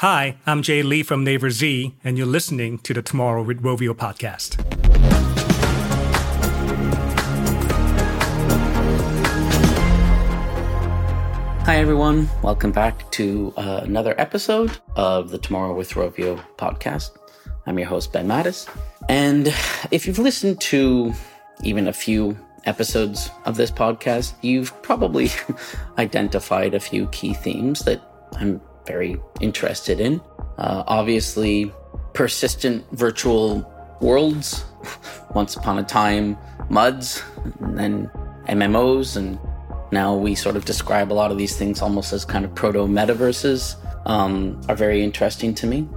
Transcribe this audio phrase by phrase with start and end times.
[0.00, 3.94] Hi, I'm Jay Lee from Naver Z, and you're listening to the Tomorrow with Rovio
[3.94, 4.60] podcast.
[11.64, 12.28] Hi, everyone.
[12.42, 17.12] Welcome back to uh, another episode of the Tomorrow with Rovio podcast.
[17.64, 18.68] I'm your host, Ben Mattis.
[19.08, 19.46] And
[19.90, 21.14] if you've listened to
[21.62, 22.36] even a few
[22.66, 25.30] episodes of this podcast, you've probably
[25.98, 28.02] identified a few key themes that
[28.34, 30.20] I'm very interested in.
[30.58, 31.72] Uh, obviously,
[32.12, 34.64] persistent virtual worlds,
[35.34, 36.36] once upon a time,
[36.70, 37.22] MUDs,
[37.60, 38.10] and then
[38.48, 39.38] MMOs, and
[39.92, 42.86] now we sort of describe a lot of these things almost as kind of proto
[42.86, 43.76] metaverses,
[44.06, 45.88] um, are very interesting to me.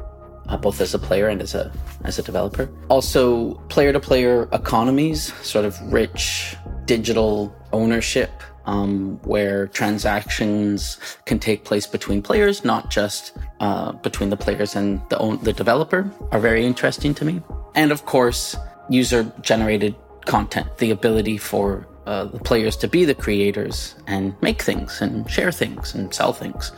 [0.47, 1.71] Uh, both as a player and as a
[2.05, 2.67] as a developer.
[2.89, 8.31] Also, player to player economies, sort of rich digital ownership
[8.69, 15.01] um, where transactions can take place between players, not just uh, between the players and
[15.09, 17.41] the, own, the developer, are very interesting to me.
[17.73, 18.55] And of course,
[18.87, 19.95] user generated
[20.25, 25.29] content, the ability for uh, the players to be the creators and make things and
[25.29, 26.71] share things and sell things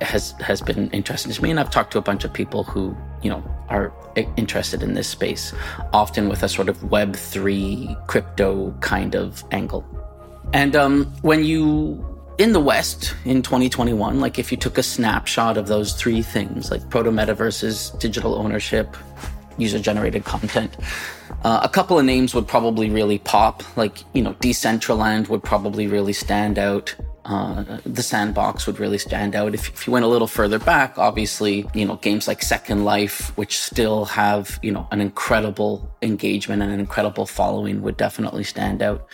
[0.00, 2.94] has has been interesting to me and I've talked to a bunch of people who
[3.22, 3.92] you know are
[4.36, 5.54] interested in this space
[5.92, 9.82] often with a sort of web 3 crypto kind of angle
[10.52, 12.04] and um, when you
[12.38, 16.70] in the West in 2021, like if you took a snapshot of those three things,
[16.70, 18.96] like proto metaverses, digital ownership,
[19.56, 20.76] user generated content,
[21.44, 23.62] uh, a couple of names would probably really pop.
[23.76, 26.94] Like, you know, Decentraland would probably really stand out
[27.26, 29.52] uh, the sandbox would really stand out.
[29.52, 33.36] If, if, you went a little further back, obviously, you know, games like Second Life,
[33.36, 38.80] which still have, you know, an incredible engagement and an incredible following would definitely stand
[38.80, 39.08] out.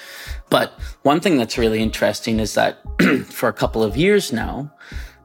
[0.51, 2.81] But one thing that's really interesting is that
[3.25, 4.71] for a couple of years now,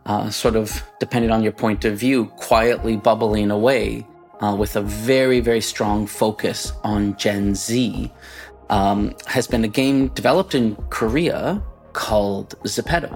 [0.05, 4.07] uh, sort of depending on your point of view, quietly bubbling away
[4.39, 8.09] uh, with a very, very strong focus on Gen Z,
[8.69, 11.61] um, has been a game developed in Korea
[11.97, 13.11] called Zepeto.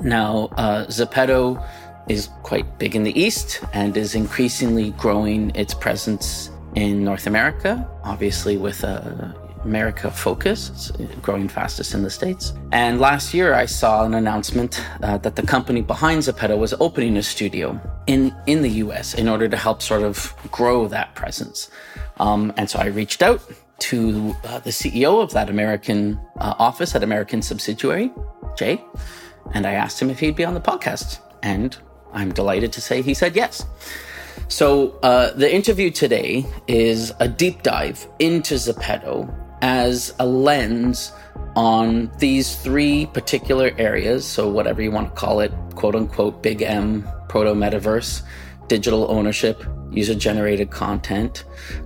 [0.00, 1.64] Now, uh, Zepeto
[2.08, 7.88] is quite big in the East and is increasingly growing its presence in North America,
[8.02, 10.58] obviously with a America focus.
[10.98, 12.52] It's growing fastest in the States.
[12.72, 17.16] And last year, I saw an announcement uh, that the company behind Zepeto was opening
[17.16, 21.70] a studio in, in the US in order to help sort of grow that presence.
[22.18, 23.40] Um, and so I reached out
[23.80, 28.12] to uh, the CEO of that American uh, office, that American subsidiary,
[28.56, 28.82] Jay,
[29.52, 31.20] and I asked him if he'd be on the podcast.
[31.42, 31.76] And
[32.12, 33.66] I'm delighted to say he said yes.
[34.48, 39.32] So uh, the interview today is a deep dive into Zepeto
[39.62, 41.12] as a lens
[41.56, 44.26] on these three particular areas.
[44.26, 48.22] So, whatever you want to call it, quote unquote, big M, proto metaverse,
[48.68, 49.64] digital ownership,
[49.96, 51.44] user generated content,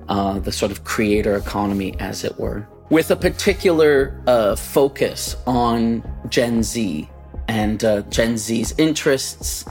[0.08, 6.02] uh, the sort of creator economy, as it were, with a particular uh, focus on
[6.28, 7.08] Gen Z
[7.48, 9.64] and uh, Gen Z's interests,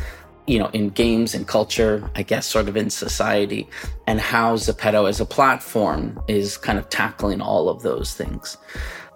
[0.45, 3.67] you know, in games and culture, I guess, sort of in society,
[4.07, 8.57] and how Zepeto as a platform is kind of tackling all of those things.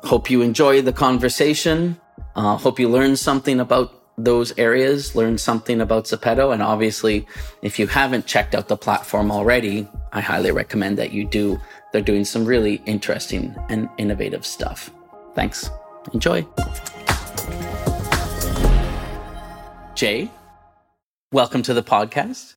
[0.04, 2.00] Hope you enjoy the conversation.
[2.36, 6.54] Uh, hope you learn something about those areas, learn something about Zepeto.
[6.54, 7.26] And obviously,
[7.62, 11.60] if you haven't checked out the platform already, I highly recommend that you do.
[11.92, 14.92] They're doing some really interesting and innovative stuff.
[15.36, 15.70] Thanks.
[16.14, 16.46] Enjoy.
[19.96, 20.32] Jay,
[21.32, 22.56] welcome to the podcast.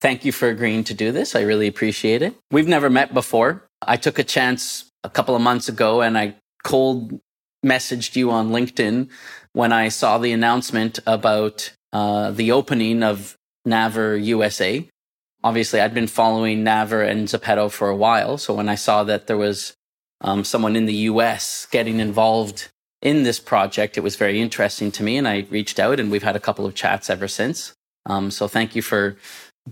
[0.00, 1.36] Thank you for agreeing to do this.
[1.36, 2.34] I really appreciate it.
[2.50, 3.68] We've never met before.
[3.82, 7.20] I took a chance a couple of months ago and I cold
[7.64, 9.08] messaged you on LinkedIn
[9.52, 14.86] when I saw the announcement about uh, the opening of Naver USA.
[15.42, 18.38] Obviously, I'd been following Naver and Zepeto for a while.
[18.38, 19.74] So when I saw that there was
[20.20, 22.68] um, someone in the US getting involved
[23.02, 25.16] in this project, it was very interesting to me.
[25.16, 27.72] And I reached out and we've had a couple of chats ever since.
[28.06, 29.16] Um, so thank you for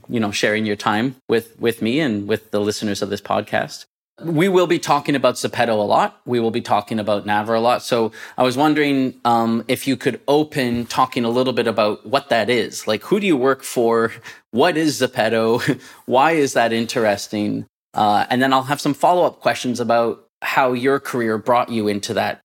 [0.09, 3.87] you know sharing your time with with me and with the listeners of this podcast
[4.23, 6.21] we will be talking about Zepeto a lot.
[6.25, 7.83] We will be talking about Naver a lot.
[7.83, 12.29] So I was wondering um, if you could open talking a little bit about what
[12.29, 12.87] that is.
[12.87, 14.13] Like, who do you work for?
[14.51, 15.81] What is Zepeto?
[16.07, 17.67] Why is that interesting?
[17.95, 21.89] Uh, and then I'll have some follow up questions about how your career brought you
[21.89, 22.41] into that.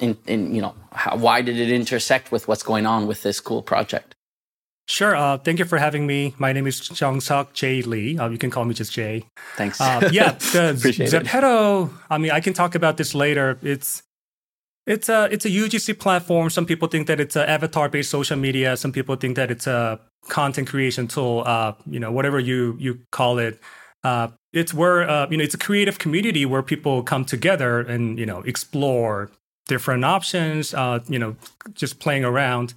[0.00, 3.38] In, in you know, how, why did it intersect with what's going on with this
[3.38, 4.15] cool project?
[4.88, 5.16] Sure.
[5.16, 6.34] Uh, thank you for having me.
[6.38, 8.16] My name is Jung Suk Jay Lee.
[8.16, 9.24] Uh, you can call me just Jay.
[9.56, 9.80] Thanks.
[9.80, 11.90] Uh, yeah, the Zepeto.
[12.08, 13.58] I mean, I can talk about this later.
[13.62, 14.04] It's
[14.86, 16.50] it's a it's a UGC platform.
[16.50, 18.76] Some people think that it's an avatar based social media.
[18.76, 19.98] Some people think that it's a
[20.28, 23.60] content creation tool, uh, you know, whatever you you call it.
[24.04, 28.20] Uh, it's where uh, you know it's a creative community where people come together and
[28.20, 29.32] you know explore
[29.66, 30.72] different options.
[30.72, 31.34] Uh, you know,
[31.72, 32.72] just playing around,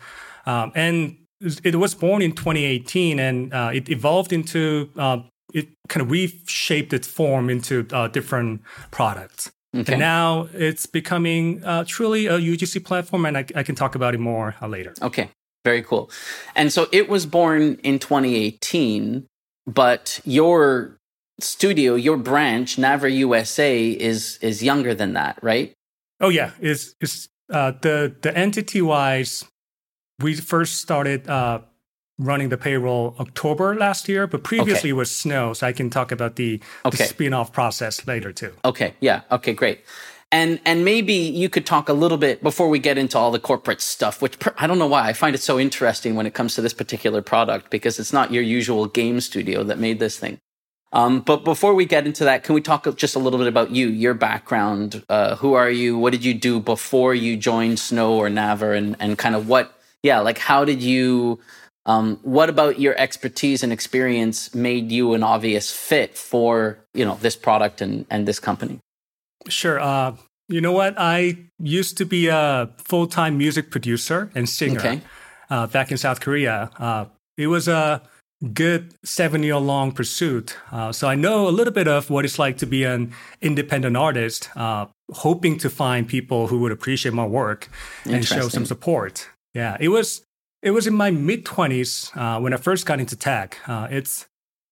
[0.47, 5.19] um, and it was born in 2018, and uh, it evolved into uh,
[5.53, 9.51] it kind of reshaped its form into uh, different products.
[9.75, 9.93] Okay.
[9.93, 14.15] And now it's becoming uh, truly a UGC platform, and I, I, can talk about
[14.15, 14.95] it more uh, later.
[15.01, 15.29] Okay,
[15.63, 16.09] very cool.
[16.55, 19.27] And so it was born in 2018,
[19.67, 20.97] but your
[21.39, 25.73] studio, your branch, Naver USA, is is younger than that, right?
[26.19, 29.45] Oh yeah, is is uh, the the entity wise,
[30.19, 31.59] we first started uh,
[32.17, 34.93] running the payroll October last year, but previously okay.
[34.93, 35.53] was Snow.
[35.53, 36.97] So I can talk about the, okay.
[36.97, 38.53] the spin-off process later too.
[38.65, 38.93] Okay.
[38.99, 39.21] Yeah.
[39.31, 39.53] Okay.
[39.53, 39.81] Great.
[40.31, 43.39] And and maybe you could talk a little bit before we get into all the
[43.39, 46.35] corporate stuff, which per, I don't know why I find it so interesting when it
[46.35, 50.19] comes to this particular product because it's not your usual game studio that made this
[50.19, 50.39] thing.
[50.91, 53.71] Um, but before we get into that, can we talk just a little bit about
[53.71, 55.03] you, your background?
[55.09, 55.97] Uh, who are you?
[55.97, 59.78] What did you do before you joined Snow or Naver, and and kind of what?
[60.03, 61.39] Yeah, like how did you
[61.85, 67.17] um, what about your expertise and experience made you an obvious fit for you know
[67.21, 68.79] this product and and this company?
[69.47, 69.79] Sure.
[69.79, 70.15] Uh,
[70.47, 70.95] you know what?
[70.97, 75.01] I used to be a full time music producer and singer okay.
[75.49, 76.69] uh, back in South Korea.
[76.77, 77.05] Uh,
[77.37, 78.01] it was a
[78.53, 80.57] good seven year long pursuit.
[80.71, 83.97] Uh, so I know a little bit of what it's like to be an independent
[83.97, 87.69] artist, uh, hoping to find people who would appreciate my work
[88.05, 89.27] and show some support.
[89.53, 90.23] Yeah, it was
[90.61, 93.57] it was in my mid 20s uh, when I first got into tech.
[93.67, 94.27] Uh, it's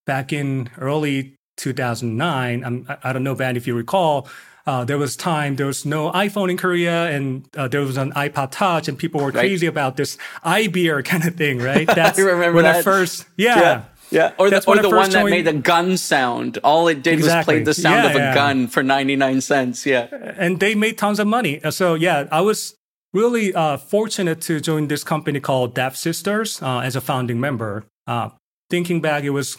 [0.06, 2.64] back in early 2009.
[2.64, 4.28] I'm, I don't know, Van, if you recall,
[4.66, 8.12] uh, there was time there was no iPhone in Korea, and uh, there was an
[8.12, 9.40] iPod Touch, and people were right.
[9.40, 11.88] crazy about this iBeer kind of thing, right?
[11.96, 12.78] That's I remember when that.
[12.78, 13.60] I first, yeah.
[13.60, 13.84] yeah.
[14.10, 16.60] Yeah, or the, or the one that made the gun sound.
[16.64, 17.56] All it did exactly.
[17.56, 18.34] was play the sound yeah, of a yeah.
[18.34, 19.86] gun for 99 cents.
[19.86, 20.08] Yeah.
[20.38, 21.60] And they made tons of money.
[21.72, 22.77] So, yeah, I was
[23.14, 27.86] really uh, fortunate to join this company called Devsisters uh, as a founding member.
[28.06, 28.30] Uh,
[28.70, 29.58] thinking back, it was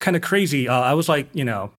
[0.00, 0.68] kind of crazy.
[0.68, 1.72] Uh, I was like, you know,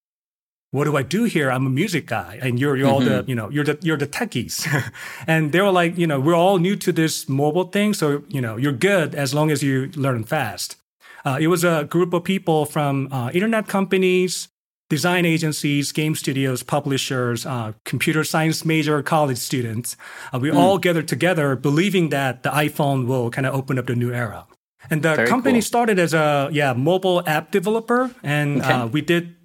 [0.72, 1.52] what do I do here?
[1.52, 2.94] I'm a music guy, and you're, you're mm-hmm.
[2.94, 3.30] all the, mm-hmm.
[3.30, 4.66] you know, you're the you're the techies,
[5.28, 8.40] and they were like, you know, we're all new to this mobile thing, so you
[8.40, 10.78] know, you're good as long as you learn fast.
[11.26, 14.48] Uh, it was a group of people from uh, internet companies,
[14.92, 19.96] design agencies, game studios, publishers, uh, computer science major college students.
[20.34, 20.58] Uh, we mm.
[20.58, 24.46] all gathered together believing that the iPhone will kind of open up the new era.
[24.90, 25.74] And the Very company cool.
[25.74, 28.74] started as a yeah mobile app developer, and okay.
[28.74, 29.36] uh, we did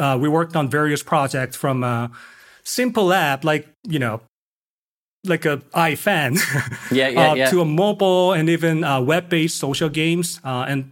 [0.00, 2.10] uh, we worked on various projects from a
[2.64, 4.20] simple app like you know
[5.22, 6.34] like a iFan,
[6.90, 7.50] yeah, yeah, uh, yeah.
[7.50, 10.40] to a mobile and even uh, web-based social games.
[10.42, 10.90] Uh, and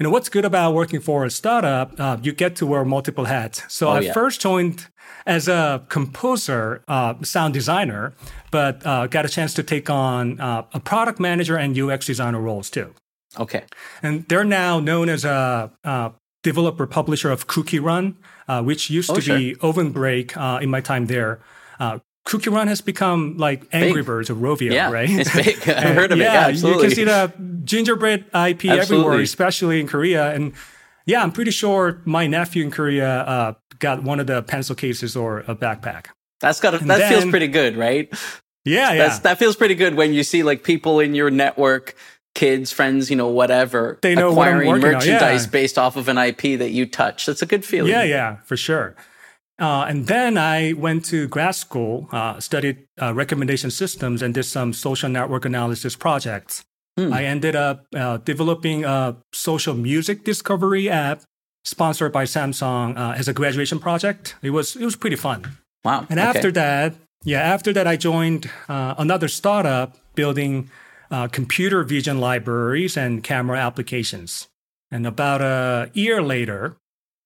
[0.00, 3.26] you know what's good about working for a startup uh, you get to wear multiple
[3.26, 4.12] hats so oh, i yeah.
[4.12, 4.88] first joined
[5.26, 8.14] as a composer uh, sound designer
[8.50, 12.40] but uh, got a chance to take on uh, a product manager and ux designer
[12.40, 12.94] roles too
[13.38, 13.64] okay
[14.02, 16.12] and they're now known as a, a
[16.42, 18.16] developer publisher of cookie run
[18.48, 19.38] uh, which used oh, to sure.
[19.38, 21.40] be Ovenbreak uh, in my time there
[22.24, 24.06] Cookie Run has become like Angry big.
[24.06, 25.08] Birds or Rovio, yeah, right?
[25.08, 25.68] It's big.
[25.68, 26.34] I've heard of yeah, it.
[26.34, 26.82] Yeah, absolutely.
[26.82, 27.32] You can see the
[27.64, 28.78] gingerbread IP absolutely.
[28.78, 30.32] everywhere, especially in Korea.
[30.34, 30.52] And
[31.06, 35.16] yeah, I'm pretty sure my nephew in Korea uh, got one of the pencil cases
[35.16, 36.06] or a backpack.
[36.40, 38.12] That's got that then, feels pretty good, right?
[38.64, 39.18] Yeah, yeah.
[39.18, 41.96] that feels pretty good when you see like people in your network,
[42.34, 45.50] kids, friends, you know, whatever, they know acquiring merchandise yeah.
[45.50, 47.26] based off of an IP that you touch.
[47.26, 47.90] That's a good feeling.
[47.90, 48.94] Yeah, yeah, for sure.
[49.60, 54.44] Uh, and then I went to grad school, uh, studied uh, recommendation systems, and did
[54.44, 56.64] some social network analysis projects.
[56.98, 57.12] Mm.
[57.12, 61.22] I ended up uh, developing a social music discovery app
[61.64, 64.34] sponsored by Samsung uh, as a graduation project.
[64.42, 65.58] It was it was pretty fun.
[65.84, 66.06] Wow!
[66.08, 66.28] And okay.
[66.28, 70.70] after that, yeah, after that, I joined uh, another startup building
[71.32, 74.46] computer vision libraries and camera applications.
[74.92, 76.76] And about a year later,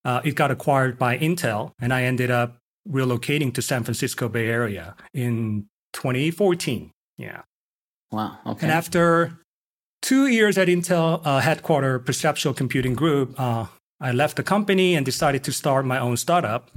[0.04, 2.58] uh, it got acquired by Intel, and I ended up
[2.88, 6.90] relocating to San Francisco Bay Area in 2014.
[7.16, 7.42] Yeah.
[8.10, 8.38] Wow.
[8.46, 8.66] Okay.
[8.66, 9.38] And after
[10.02, 13.66] two years at Intel uh, headquarter Perceptual Computing Group, uh,
[14.00, 16.70] I left the company and decided to start my own startup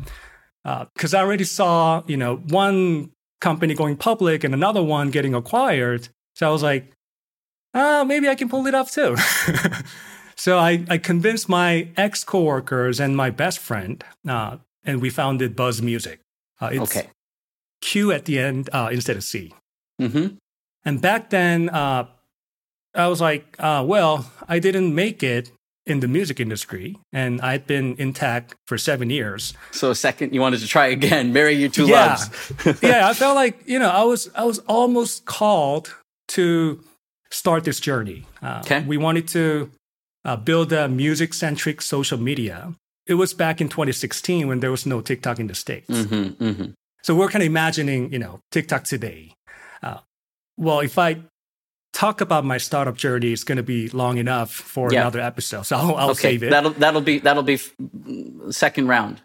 [0.63, 5.33] because uh, I already saw, you know, one company going public and another one getting
[5.33, 6.09] acquired.
[6.35, 6.91] So I was like,
[7.73, 9.15] ah, maybe I can pull it off too.
[10.37, 15.55] So I, I convinced my ex coworkers and my best friend, uh, and we founded
[15.55, 16.19] Buzz Musiq.
[16.61, 17.09] Uh, it's okay.
[17.81, 19.53] Q at the end uh, instead of C.
[20.01, 20.35] Mm-hmm.
[20.85, 22.07] And back then, uh,
[22.95, 25.51] I was like, uh, well, I didn't make it
[25.85, 29.53] in the music industry, and I'd been in tech for seven years.
[29.71, 32.17] So, second, you wanted to try again, marry your two yeah.
[32.65, 32.81] loves.
[32.83, 35.95] yeah, I felt like you know I was I was almost called
[36.29, 36.83] to
[37.31, 38.25] start this journey.
[38.41, 38.83] Uh, Okay.
[38.83, 39.71] We wanted to
[40.25, 42.73] uh, build a music centric social media.
[43.05, 45.87] It was back in 2016 when there was no TikTok in the states.
[46.05, 46.65] hmm hmm
[47.03, 49.33] So we're kind of imagining, you know, TikTok today.
[49.81, 49.99] Uh,
[50.57, 51.21] well, if I
[51.93, 55.01] talk about my startup journey, it's going to be long enough for Yeah.
[55.01, 55.63] another episode.
[55.65, 56.49] So I'll, I'll Okay, save it.
[56.49, 57.71] that'll that'll be that'll be f-
[58.51, 59.21] second round.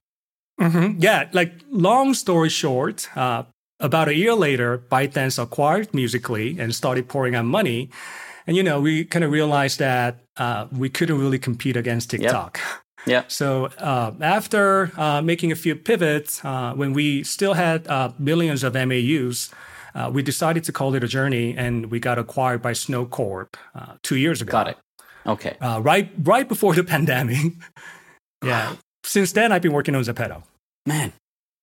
[0.60, 3.44] hmm Yeah, like long story short, uh,
[3.80, 7.90] about a year later, ByteDance acquired Musical.ly and started pouring out money.
[8.46, 12.58] And, you know, we kind of realized that uh, we couldn't really compete against TikTok.
[12.58, 12.72] Yeah.
[13.26, 18.62] So uh, after uh, making a few pivots, uh, when we still had uh, millions
[18.62, 19.50] of MAUs,
[19.96, 23.56] uh, we decided to call it a journey, and we got acquired by Snow Corp
[23.74, 24.52] uh, two years ago.
[24.52, 24.78] Got it.
[25.26, 25.56] Okay.
[25.60, 27.54] Uh, right, right before the pandemic.
[28.44, 28.76] yeah.
[29.04, 30.44] Since then, I've been working on Zepeto.
[30.86, 31.12] Man,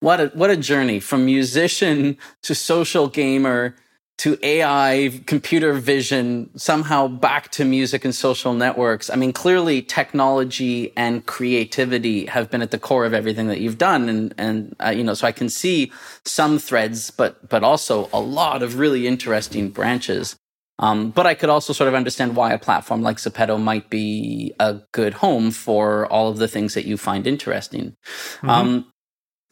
[0.00, 3.76] what a what a journey from musician to social gamer
[4.20, 9.08] to AI, computer vision, somehow back to music and social networks.
[9.08, 13.78] I mean, clearly technology and creativity have been at the core of everything that you've
[13.78, 15.90] done, and and uh, you know, so I can see
[16.26, 20.36] some threads, but but also a lot of really interesting branches.
[20.78, 24.52] Um, but I could also sort of understand why a platform like Zepeto might be
[24.60, 27.96] a good home for all of the things that you find interesting.
[28.42, 28.92] Um,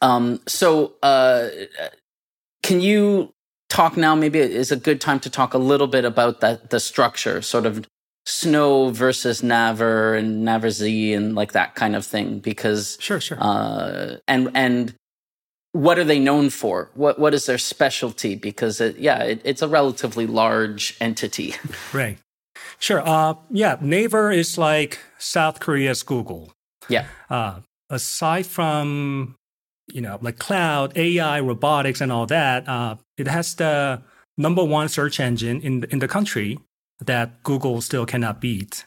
[0.01, 1.49] um, so, uh,
[2.61, 3.33] can you
[3.69, 4.15] talk now?
[4.15, 7.41] Maybe it is a good time to talk a little bit about that the structure,
[7.41, 7.85] sort of
[8.25, 13.37] Snow versus Naver and Naver Z and like that kind of thing, because Sure, sure.
[13.39, 14.93] uh, and and
[15.71, 16.89] what are they known for?
[16.95, 18.35] What what is their specialty?
[18.35, 21.55] Because it, yeah, it, it's a relatively large entity.
[21.93, 22.17] Right.
[22.79, 23.01] Sure.
[23.05, 26.51] Uh, yeah, Naver is like South Korea's Google.
[26.87, 27.05] yeah.
[27.29, 27.59] Uh,
[27.89, 29.35] aside from,
[29.93, 34.01] you know, like cloud, AI, robotics, and all that, uh, it has the
[34.37, 36.57] number one search engine in in the country
[37.05, 38.85] that Google still cannot beat.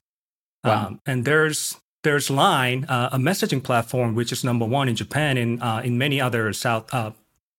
[0.64, 0.86] Wow.
[0.86, 5.36] Um, and there's there's Line, uh, a messaging platform which is number one in Japan
[5.36, 7.12] and uh, in many other South uh,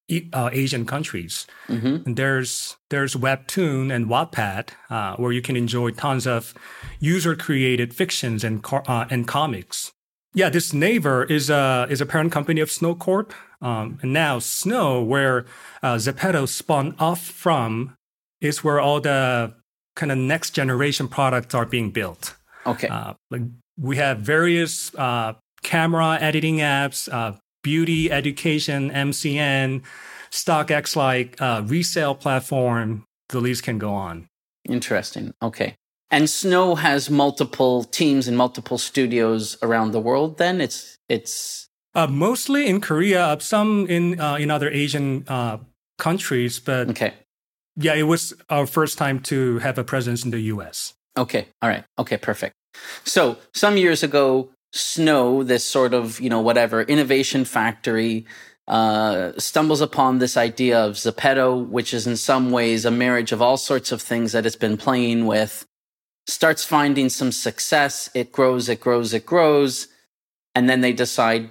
[0.07, 1.47] e- uh, Asian countries.
[1.67, 6.53] hmm And there's there's Webtoon and Wattpad, uh, where you can enjoy tons of
[6.99, 9.93] user-created fictions and uh, and comics.
[10.33, 14.39] Yeah, this Naver is a is a parent company of Snow Corp, um, and now
[14.39, 15.45] Snow, where
[15.83, 17.95] uh, Zepeto spun off from,
[18.41, 19.53] is where all the
[19.95, 22.35] kind of next generation products are being built.
[22.65, 22.87] Okay.
[22.87, 23.43] Uh, like
[23.79, 29.83] we have various uh, camera editing apps, uh, beauty education, MCN,
[30.31, 33.05] StockX like uh, resale platform.
[33.29, 34.27] The list can go on.
[34.67, 35.33] Interesting.
[35.41, 35.75] Okay.
[36.13, 40.37] And Snow has multiple teams and multiple studios around the world.
[40.37, 45.57] Then it's it's Uh, mostly in Korea, uh, some in uh, in other Asian uh,
[45.97, 47.13] countries, but okay.
[47.75, 50.93] yeah, it was our first time to have a presence in the U.S.
[51.17, 51.47] Okay.
[51.61, 51.83] All right.
[51.97, 52.17] Okay.
[52.17, 52.53] Perfect.
[53.05, 58.25] So some years ago, Snow, this sort of you know whatever innovation factory,
[58.67, 63.41] uh, stumbles upon this idea of Zepeto, which is in some ways a marriage of
[63.41, 65.65] all sorts of things that it's been playing with.
[66.27, 68.09] Starts finding some success.
[68.13, 68.69] It grows.
[68.69, 69.13] It grows.
[69.13, 69.87] It grows,
[70.55, 71.49] and then they decide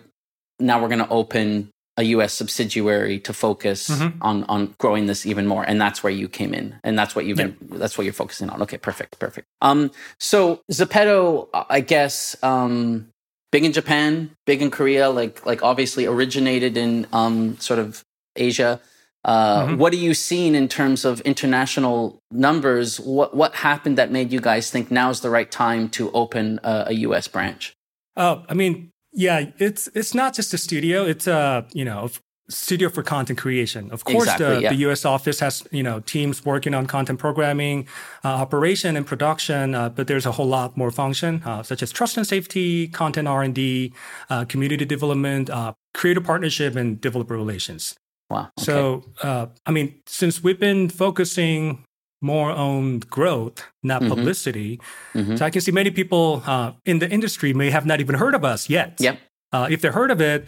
[0.59, 2.33] now we're going to open a U.S.
[2.33, 4.15] subsidiary to focus Mhm.
[4.23, 7.27] on on growing this even more, and that's where you came in, and that's what
[7.27, 8.63] you've been that's what you're focusing on.
[8.63, 9.47] Okay, perfect, perfect.
[9.61, 13.09] Um, so Zepeto, I guess, um,
[13.51, 18.03] big in Japan, big in Korea, like like obviously originated in um sort of
[18.37, 18.81] Asia.
[19.25, 19.79] Uh, Mhm.
[19.79, 22.99] What are you seeing in terms of international numbers?
[23.01, 26.59] What what happened that made you guys think now is the right time to open
[26.65, 27.29] a, a U.S.
[27.29, 27.73] branch?
[28.17, 32.11] Oh, I mean, yeah, it's it's not just a studio; it's a you know
[32.49, 33.91] studio for content creation.
[33.93, 34.69] Of course, Exactly, the, yeah.
[34.71, 35.05] the U.S.
[35.05, 37.87] office has you know teams working on content programming,
[38.25, 39.75] uh, operation, and production.
[39.75, 43.29] Uh, but there's a whole lot more function, uh, such as trust and safety, content
[43.29, 43.93] R and D,
[44.29, 47.95] uh, community development, uh, creator partnership, and developer relations.
[48.33, 48.49] Wow.
[48.59, 48.65] Okay.
[48.65, 51.85] So, uh, I mean, since we've been focusing
[52.21, 54.09] more on growth, not Mhm.
[54.09, 54.81] publicity,
[55.15, 55.37] Mhm.
[55.39, 58.35] so I can see many people uh, in the industry may have not even heard
[58.35, 58.91] of us yet.
[59.01, 59.17] Yep.
[59.53, 60.47] Uh, if they heard of it,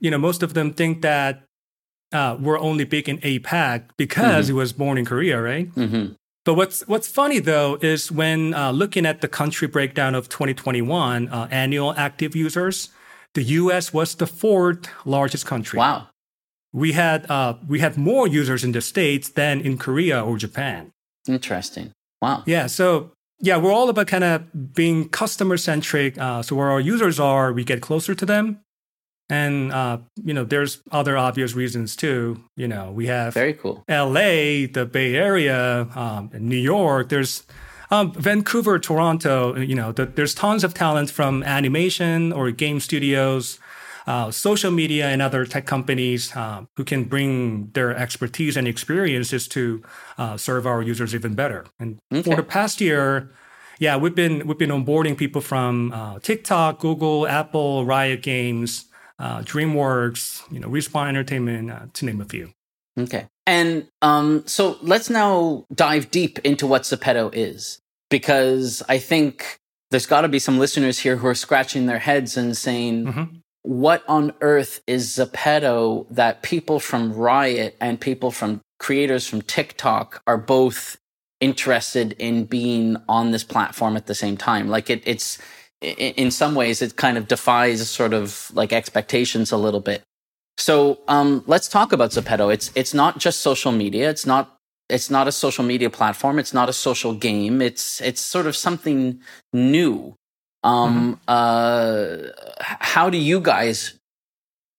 [0.00, 1.42] you know, most of them think that
[2.12, 5.68] uh, we're only big in APAC because it was born in Korea, right?
[5.74, 6.06] hmm
[6.44, 11.28] But what's what's funny though is when uh, looking at the country breakdown of 2021
[11.28, 12.90] uh, annual active users,
[13.32, 13.92] the U.S.
[13.94, 16.08] was the fourth largest country Wow.
[16.74, 20.90] We had uh, we had more users in the states than in Korea or Japan.
[21.26, 21.92] Interesting.
[22.20, 22.42] Wow.
[22.46, 26.18] Yeah, so yeah, we're all about kind of being customer centric.
[26.18, 28.60] Uh, so where our users are, we get closer to them.
[29.30, 32.42] And uh, you know, there's other obvious reasons too.
[32.56, 37.08] You know, we have very cool L.A., the Bay Area, um, New York.
[37.08, 37.44] There's
[37.90, 39.56] um, Vancouver, Toronto.
[39.56, 43.58] You know, the, there's tons of talent from animation or game studios,
[44.06, 49.48] uh, social media, and other tech companies uh, who can bring their expertise and experiences
[49.48, 49.82] to
[50.18, 51.64] uh, serve our users even better.
[51.78, 52.22] And okay.
[52.22, 53.30] for the past year,
[53.78, 58.86] yeah, we've been we've been onboarding people from uh, TikTok, Google, Apple, Riot Games
[59.18, 62.52] uh, DreamWorks, you know, Respawn Entertainment, uh, to name a few.
[62.98, 63.26] Okay.
[63.46, 67.80] And um, so let's now dive deep into what Zepeto is,
[68.10, 69.58] because I think
[69.90, 73.36] there's got to be some listeners here who are scratching their heads and saying, mm-hmm.
[73.64, 80.22] What on earth is Zepeto that people from Riot and people from creators from TikTok
[80.26, 80.98] are both
[81.40, 84.68] interested in being on this platform at the same time?
[84.68, 85.38] Like it, it's,
[85.80, 90.02] in some ways it kind of defies sort of like expectations a little bit.
[90.58, 92.52] So um, let's talk about Zepeto.
[92.52, 94.08] It's it's not just social media.
[94.08, 94.56] It's not
[94.88, 96.38] it's not a social media platform.
[96.38, 97.60] It's not a social game.
[97.60, 99.20] It's it's sort of something
[99.52, 100.14] new.
[100.64, 102.26] Um, mm-hmm.
[102.26, 102.30] uh,
[102.80, 103.98] how do you guys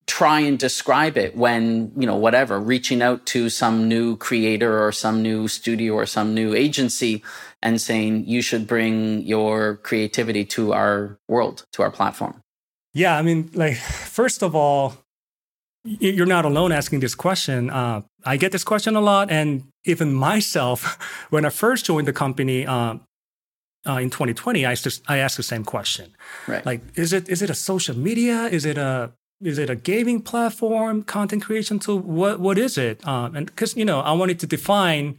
[0.08, 4.92] try and describe it when you know whatever reaching out to some new creator or
[4.92, 7.24] some new studio or some new agency
[7.62, 12.40] and saying you should bring your creativity to our world to our platform
[12.94, 14.94] yeah i mean like first of all
[15.84, 20.14] you're not alone asking this question uh, i get this question a lot and even
[20.14, 21.00] myself
[21.32, 22.96] when i first joined the company uh,
[23.88, 26.16] uh, in 2020, I asked, I asked the same question.
[26.48, 26.66] Right.
[26.66, 28.46] Like, is it is it a social media?
[28.46, 29.12] Is it a
[29.42, 32.00] is it a gaming platform, content creation tool?
[32.00, 33.06] What what is it?
[33.08, 35.18] Um, and because you know, I wanted to define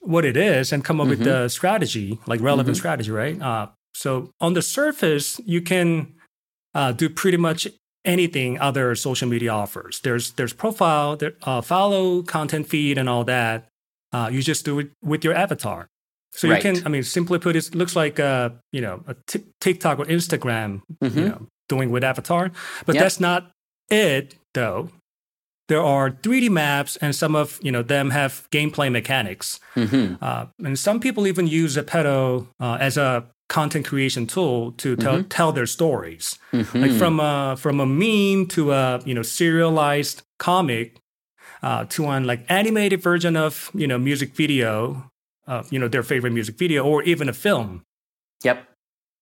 [0.00, 1.22] what it is and come up mm-hmm.
[1.22, 2.80] with the strategy, like relevant mm-hmm.
[2.80, 3.40] strategy, right?
[3.40, 6.14] Uh, so on the surface, you can
[6.74, 7.66] uh, do pretty much
[8.04, 10.00] anything other social media offers.
[10.00, 13.68] There's there's profile, there, uh, follow, content feed, and all that.
[14.12, 15.88] Uh, you just do it with your avatar.
[16.32, 16.62] So right.
[16.62, 19.98] you can, I mean, simply put, it looks like a you know a t- TikTok
[19.98, 21.18] or Instagram, mm-hmm.
[21.18, 22.50] you know, doing with Avatar.
[22.86, 23.04] But yep.
[23.04, 23.50] that's not
[23.90, 24.90] it, though.
[25.68, 29.60] There are 3D maps, and some of you know them have gameplay mechanics.
[29.76, 30.22] Mm-hmm.
[30.22, 35.18] Uh, and some people even use Zepeto uh, as a content creation tool to tell,
[35.18, 35.28] mm-hmm.
[35.28, 36.80] tell their stories, mm-hmm.
[36.80, 41.00] like from a from a meme to a you know serialized comic
[41.62, 45.10] uh, to an like animated version of you know music video,
[45.48, 47.82] uh, you know their favorite music video, or even a film.
[48.44, 48.64] Yep.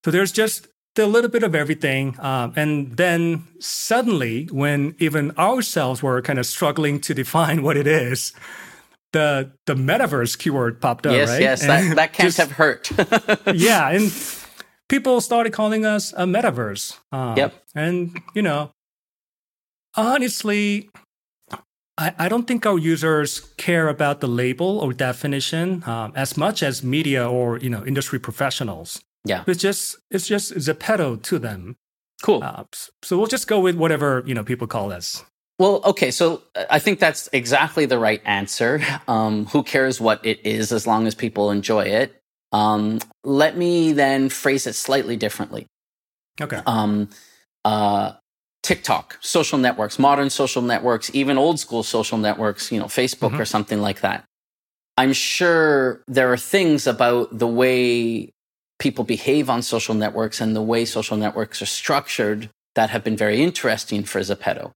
[0.04, 2.16] So there's just a little bit of everything.
[2.20, 7.86] Um, and then suddenly, when even ourselves were kind of struggling to define what it
[7.86, 8.32] is,
[9.12, 11.12] the the metaverse keyword popped up.
[11.12, 11.40] Yes, right?
[11.40, 12.90] yes, that, that can't just, have hurt.
[13.54, 14.12] yeah, and
[14.88, 16.98] people started calling us a metaverse.
[17.12, 17.54] Um, yep.
[17.74, 18.72] And you know,
[19.94, 20.90] honestly,
[21.98, 26.62] I, I don't think our users care about the label or definition um, as much
[26.62, 29.00] as media or you know industry professionals.
[29.24, 29.44] Yeah.
[29.46, 31.76] It's just it's just Zepeto to them.
[32.22, 32.42] Cool.
[32.42, 32.64] Uh,
[33.02, 35.24] so we'll just go with whatever, you know, people call us.
[35.58, 38.80] Well, okay, so uh, I think that's exactly the right answer.
[39.08, 42.20] Um, who cares what it is as long as people enjoy it?
[42.52, 45.66] Um, let me then phrase it slightly differently.
[46.40, 46.60] Okay.
[46.66, 47.08] Um,
[47.64, 48.12] uh,
[48.66, 53.40] TikTok, social networks, modern social networks, even old school social networks, you know, Facebook mm-hmm.
[53.40, 54.24] or something like that.
[54.98, 58.32] I'm sure there are things about the way
[58.80, 63.16] people behave on social networks and the way social networks are structured that have been
[63.16, 64.72] very interesting for Zepeto.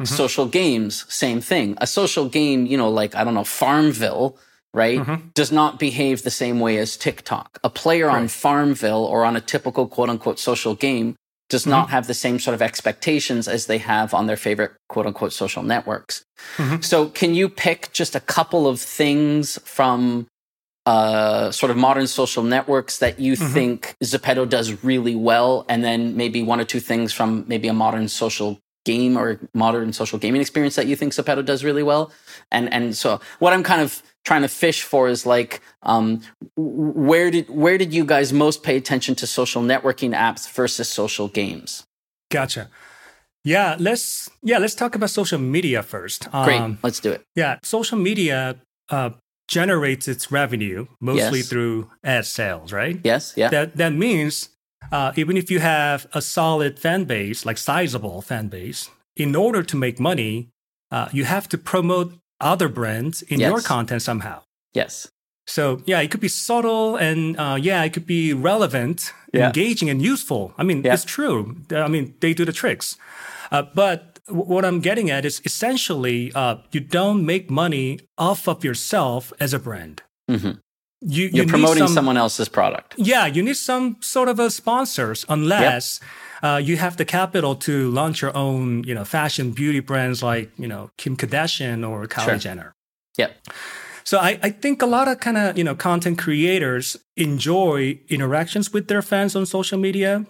[0.00, 0.04] Mm-hmm.
[0.04, 1.76] Social games, same thing.
[1.80, 4.38] A social game, you know, like, I don't know, Farmville,
[4.72, 5.30] right, mm-hmm.
[5.34, 7.58] does not behave the same way as TikTok.
[7.64, 8.18] A player right.
[8.18, 11.16] on Farmville or on a typical quote unquote social game
[11.48, 11.70] does mm-hmm.
[11.70, 15.32] not have the same sort of expectations as they have on their favorite quote unquote
[15.32, 16.24] social networks.
[16.56, 16.80] Mm-hmm.
[16.82, 20.26] So, can you pick just a couple of things from
[20.86, 23.52] uh, sort of modern social networks that you mm-hmm.
[23.52, 27.74] think Zepeto does really well, and then maybe one or two things from maybe a
[27.74, 32.12] modern social game or modern social gaming experience that you think Zepeto does really well.
[32.50, 36.22] And and so what I'm kind of trying to fish for is like um,
[36.56, 41.28] where did where did you guys most pay attention to social networking apps versus social
[41.28, 41.84] games?
[42.30, 42.70] Gotcha.
[43.44, 46.30] Yeah, let's yeah let's talk about social media first.
[46.30, 47.22] Great, um, let's do it.
[47.34, 48.56] Yeah, social media
[48.88, 49.10] uh,
[49.48, 51.48] generates its revenue mostly yes.
[51.48, 52.98] through ad sales, right?
[53.04, 53.48] Yes, yeah.
[53.50, 54.55] That that means
[54.92, 59.62] uh, even if you have a solid fan base, like sizable fan base, in order
[59.62, 60.48] to make money,
[60.90, 63.50] uh, you have to promote other brands in yes.
[63.50, 64.42] your content somehow.
[64.74, 65.08] Yes.
[65.46, 69.46] So yeah, it could be subtle and uh, yeah, it could be relevant, Yeah.
[69.46, 70.52] engaging, and useful.
[70.58, 70.94] I mean, Yeah.
[70.94, 71.56] it's true.
[71.70, 72.96] I mean, they do the tricks.
[73.52, 78.48] Uh, but w- what I'm getting at is essentially, uh, you don't make money off
[78.48, 80.02] of yourself as a brand.
[80.28, 80.58] Mhm.
[81.02, 82.94] You, you You're need promoting some- someone else's product.
[82.96, 86.00] yeah, you need some sort of a sponsors unless
[86.42, 90.50] uh, you have the capital to launch your own, you know, fashion beauty brands like,
[90.58, 92.38] you know, Kim Kardashian or Kylie Sure.
[92.38, 92.74] Jenner.
[93.18, 93.36] Yep.
[94.04, 98.72] So I, I think a lot of kind of, you know, content creators enjoy interactions
[98.72, 100.24] with their fans on social media.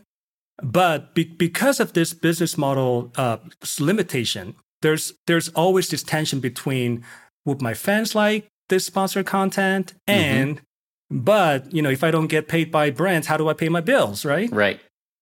[0.62, 3.36] But be- because of this business model uh,
[3.78, 7.04] limitation, there's there's always this tension between
[7.44, 10.60] would my fans like this sponsored content and
[11.10, 13.80] but you know if I don't get paid by brands, how do I pay my
[13.80, 14.50] bills, right?
[14.52, 14.80] Right.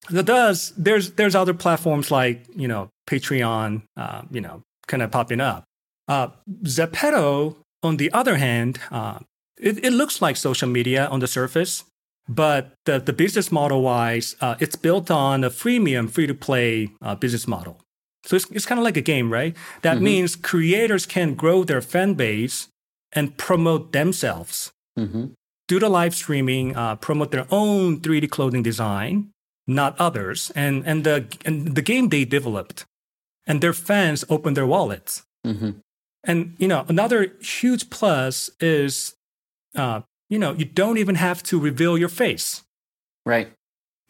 [0.09, 5.11] That does there's there's other platforms like you know Patreon, uh, you know, kind of
[5.11, 5.63] popping up.
[6.07, 6.27] Uh,
[6.63, 9.19] Zepeto, on the other hand, uh,
[9.59, 11.83] it, it looks like social media on the surface,
[12.27, 16.89] but the, the business model wise, uh, it's built on a freemium, free to play
[17.01, 17.79] uh, business model.
[18.25, 19.55] So it's, it's kind of like a game, right?
[19.83, 20.01] That Mhm.
[20.01, 22.67] means creators can grow their fan base
[23.15, 25.25] and promote themselves hmm
[25.67, 29.31] do the live streaming, uh, promote their own 3D clothing design,
[29.67, 32.85] not others, and and the and the game they developed,
[33.47, 35.23] and their fans open their wallets.
[35.43, 35.71] hmm
[36.23, 39.15] And you know, another huge plus is,
[39.75, 42.63] uh, you know, you don't even have to reveal your face.
[43.25, 43.51] Right.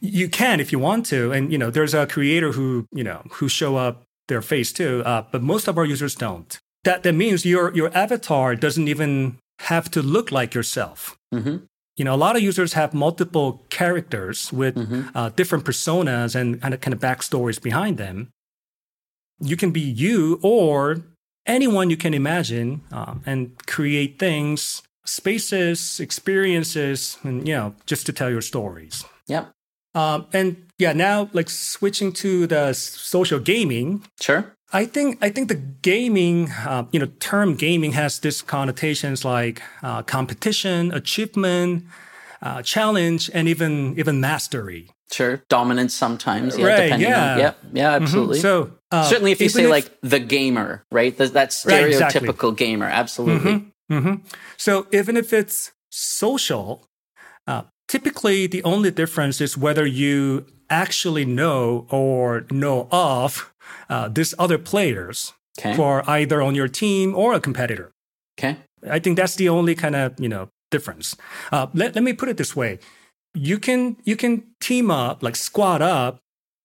[0.02, 3.22] You can if you want to, and you know, there's a creator who you know
[3.32, 6.60] who show up their face too, uh, but most of our users don't.
[6.86, 9.38] That that means your your avatar doesn't even
[9.72, 11.58] have to look like yourself hmm
[11.98, 15.02] you know a lot of users have multiple characters with Mhm.
[15.16, 18.18] uh, different personas and kind of kind of backstories behind them
[19.40, 20.98] you can be you or
[21.46, 28.12] anyone you can imagine um, and create things spaces experiences and you know just to
[28.14, 29.44] tell your stories Yep.
[29.96, 34.42] um, and yeah now like switching to the social gaming Sure.
[34.74, 39.62] I think I think the gaming, uh, you know, term gaming has this connotations like
[39.84, 41.86] uh, competition, achievement,
[42.42, 44.90] uh, challenge, and even even mastery.
[45.12, 45.44] Sure.
[45.50, 46.58] Dominance sometimes.
[46.58, 46.66] Yeah.
[46.66, 47.34] Right, Depending yeah.
[47.34, 47.58] On, yep.
[47.74, 47.92] Yeah.
[47.92, 48.40] Absolutely.
[48.40, 51.16] So uh, Certainly, if you say like the gamer, right?
[51.18, 52.28] That, that Right, exactly.
[52.28, 52.88] stereotypical gamer.
[52.88, 53.72] Absolutely.
[53.90, 54.16] hmm
[54.58, 56.88] So even if it's social,
[57.48, 63.54] uh, typically the only difference is whether you actually know or know of
[63.90, 65.76] uh, these other players Okay.
[65.76, 67.92] who are either on your team or a competitor.
[68.38, 68.58] Okay.
[68.92, 71.16] I think that's the only kind of you know difference.
[71.52, 72.78] Uh, let, let me put it this way:
[73.34, 76.20] you can you can team up, like squad up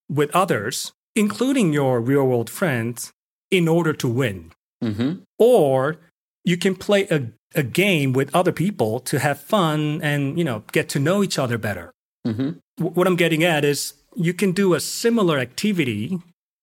[0.09, 3.11] with others, including your real world friends,
[3.49, 4.51] in order to win.
[4.83, 5.97] hmm Or
[6.43, 10.63] you can play a, a game with other people to have fun and you know
[10.73, 11.91] get to know each other better.
[12.27, 16.19] hmm W- what I'm getting at is you can do a similar activity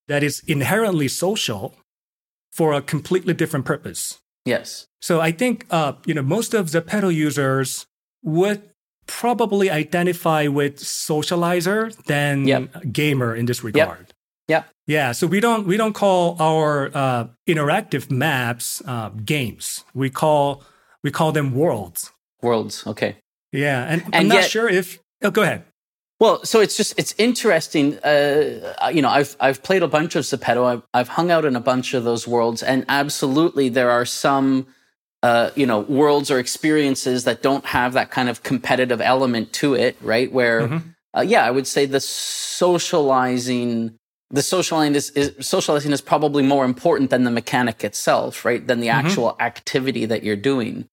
[0.09, 1.75] that is inherently social
[2.51, 4.19] for a completely different purpose.
[4.45, 4.87] Yes.
[5.01, 7.87] So I think uh, you know most of Zepeto users
[8.23, 8.63] would
[9.07, 12.93] probably identify with socializer than Yep.
[12.93, 14.13] gamer in this regard.
[14.49, 14.69] Yep.
[14.87, 19.85] Yeah, so we don't we don't call our uh, interactive maps uh, games.
[19.95, 20.65] We call
[21.05, 22.11] we call them worlds.
[22.43, 22.87] Worlds.
[22.87, 23.17] Okay.
[23.53, 24.99] Yeah, and, I'm And not sure if.
[25.23, 25.65] Oh, go ahead.
[26.21, 27.97] Well, so it's just it's interesting.
[27.99, 30.65] Uh, you know, I've I've played a bunch of Zepeto.
[30.67, 34.67] I've I've hung out in a bunch of those worlds, and absolutely there are some,
[35.23, 39.75] uh, you know, worlds or experiences that don't have that kind of competitive element to
[39.75, 40.33] it, right?
[40.33, 40.83] Where, Mhm.
[41.17, 43.95] uh, yeah, I would say the socializing,
[44.31, 48.67] the socializing is, is socializing is probably more important than the mechanic itself, right?
[48.67, 48.95] Than the Mhm.
[49.05, 50.87] actual activity that you're doing.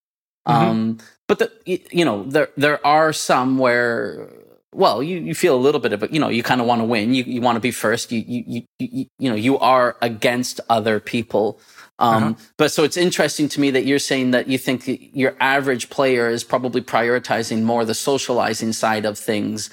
[0.47, 0.53] Mhm.
[0.53, 4.29] Um, but the you know there there are some where
[4.75, 6.79] well you, you feel a little bit of it you know you kind of want
[6.81, 9.87] to win you you want to be first you you, you you know you are
[10.01, 11.45] against other people
[11.99, 12.33] um Uh-huh.
[12.61, 15.85] but so it's interesting to me that you're saying that you think that your average
[15.97, 19.69] player is probably prioritizing more the socializing side of things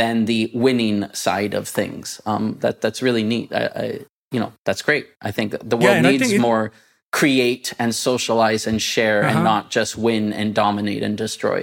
[0.00, 3.86] than the winning side of things um that that's really neat I, I
[4.34, 6.72] you know that's great i think the world I needs it- more
[7.12, 9.30] create and socialize and share Uh-huh.
[9.36, 11.60] and not just win and dominate and destroy.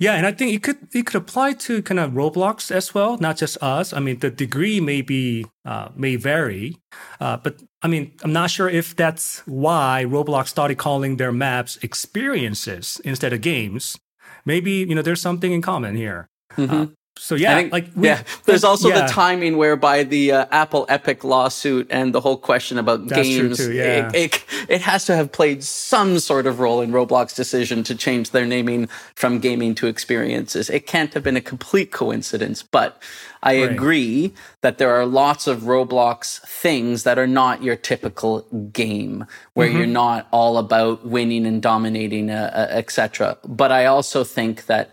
[0.00, 3.18] Yeah, and I think it could it could apply to kind of Roblox as well,
[3.18, 3.92] not just us.
[3.92, 6.78] I mean, the degree may be uh, may vary,
[7.20, 11.76] uh, but I mean, I'm not sure if that's why Roblox started calling their maps
[11.82, 13.98] experiences instead of games.
[14.46, 16.30] Maybe you know there's something in common here.
[16.56, 16.86] Uh,
[17.20, 18.22] so yeah, think, like we, yeah.
[18.46, 19.02] There's also yeah.
[19.02, 23.58] the timing whereby the uh, Apple Epic lawsuit and the whole question about That's games.
[23.58, 24.08] Too, yeah.
[24.08, 27.94] it, it, it, has to have played some sort of role in Roblox's decision to
[27.94, 30.70] change their naming from gaming to experiences.
[30.70, 33.02] It can't have been a complete coincidence, but
[33.42, 33.70] I right.
[33.70, 39.68] agree that there are lots of Roblox things that are not your typical game, where
[39.68, 39.76] mm-hmm.
[39.76, 43.36] you're not all about winning and dominating, uh, uh, etc.
[43.46, 44.92] But I also think that.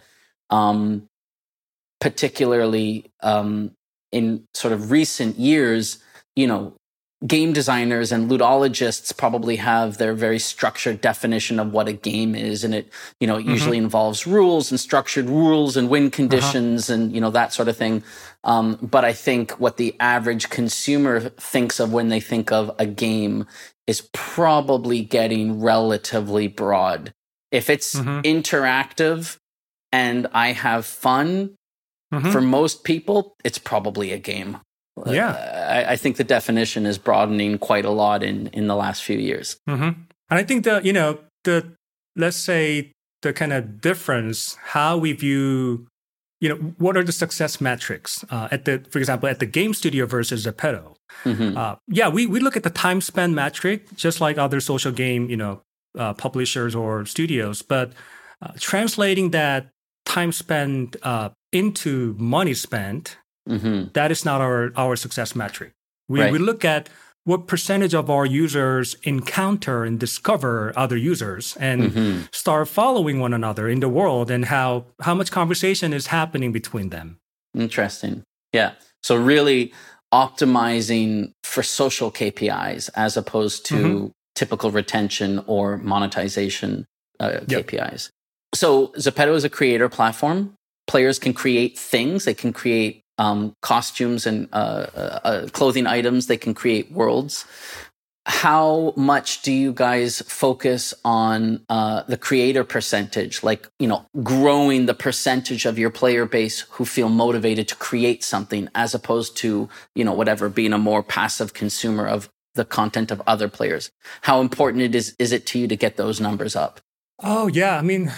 [0.50, 1.08] Um,
[2.00, 3.72] particularly um,
[4.12, 6.00] in sort of recent years,
[6.36, 6.74] you know,
[7.26, 12.64] game designers and ludologists probably have their very structured definition of what a game is
[12.64, 13.52] and it you know it mm-hmm.
[13.52, 16.12] usually involves rules and structured rules and win uh-huh.
[16.12, 17.02] conditions uh-huh.
[17.02, 18.04] and you know that sort of thing
[18.44, 22.86] um, but i think what the average consumer thinks of when they think of a
[22.86, 23.48] game
[23.88, 27.12] is probably getting relatively broad
[27.52, 28.20] if it's mm-hmm.
[28.20, 29.38] interactive
[29.92, 31.56] and i have fun
[32.14, 32.32] Mm-hmm.
[32.32, 34.60] For most people, it's probably a game.
[35.06, 38.76] Yeah, uh, I, I, think the definition is broadening quite a lot in in the
[38.76, 39.58] last few years.
[39.70, 39.84] Mm-hmm.
[39.84, 41.74] And I think the you know the
[42.16, 42.92] let's say
[43.22, 45.88] the kind of difference how we view
[46.40, 49.74] you know what are the success metrics uh, at the for example at the game
[49.74, 50.96] studio versus Zepeto.
[51.24, 51.58] Mm-hmm.
[51.58, 55.30] Uh, yeah, we we look at the time spent metric just like other social game
[55.30, 55.62] you know
[55.98, 57.94] uh, publishers or studios, but
[58.42, 59.70] uh, translating that
[60.06, 63.18] time spent uh, into money spent,
[63.48, 63.90] mm-hmm.
[63.94, 65.74] that is not our, our success metric.
[66.08, 66.32] We, right.
[66.32, 66.90] we look at
[67.28, 72.22] what percentage of our users encounter and discover other users and mm-hmm.
[72.32, 76.90] start following one another in the world and how, how much conversation is happening between
[76.90, 77.18] them.
[77.54, 78.24] Interesting.
[78.54, 78.74] Yeah.
[79.04, 79.74] So, really
[80.14, 84.08] optimizing for social KPIs as opposed to mm-hmm.
[84.36, 86.86] typical retention or monetization
[87.20, 87.68] uh, yep.
[87.68, 88.10] KPIs.
[88.56, 90.57] So, Zepeto is a creator platform
[90.88, 92.26] players can create things.
[92.26, 96.28] They can create um, costumes and uh, uh, uh, clothing items.
[96.28, 97.46] They can create worlds.
[98.26, 103.42] How much do you guys focus on uh, the creator percentage?
[103.42, 108.26] Like, you know, growing the percentage of your player base who feel motivated to create
[108.26, 113.12] something as opposed to, you know, whatever, being a more passive consumer of the content
[113.12, 113.92] of other players.
[114.22, 116.82] How important it is, is it to you to get those numbers up?
[117.24, 117.78] Oh, yeah.
[117.78, 118.12] I mean,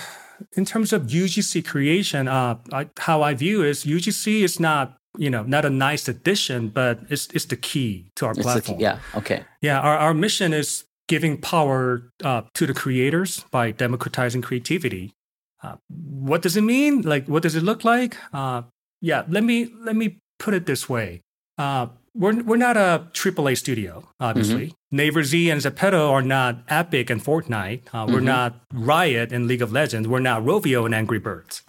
[0.56, 5.30] in terms of UGC creation, uh, I, how I view is UGC is not you
[5.30, 8.80] know not a nice addition, but it's it's the key to our it's platform.
[8.80, 8.99] Yeah.
[9.15, 9.43] Okay.
[9.62, 9.80] Yeah.
[9.80, 15.13] Our our mission is giving power uh, to the creators by democratizing creativity.
[15.63, 17.02] Uh, what does it mean?
[17.02, 18.15] Like, what does it look like?
[18.32, 18.63] Uh,
[19.02, 19.23] yeah.
[19.28, 21.21] Let me let me put it this way.
[21.58, 24.67] Uh, we're we're not a AAA studio, obviously.
[24.67, 24.79] Mm-hmm.
[24.91, 27.82] Naver Z and Zepeto are not Epic and Fortnite.
[27.93, 28.25] Uh, we're mm-hmm.
[28.25, 30.08] not Riot and League of Legends.
[30.08, 31.62] We're not Rovio and Angry Birds.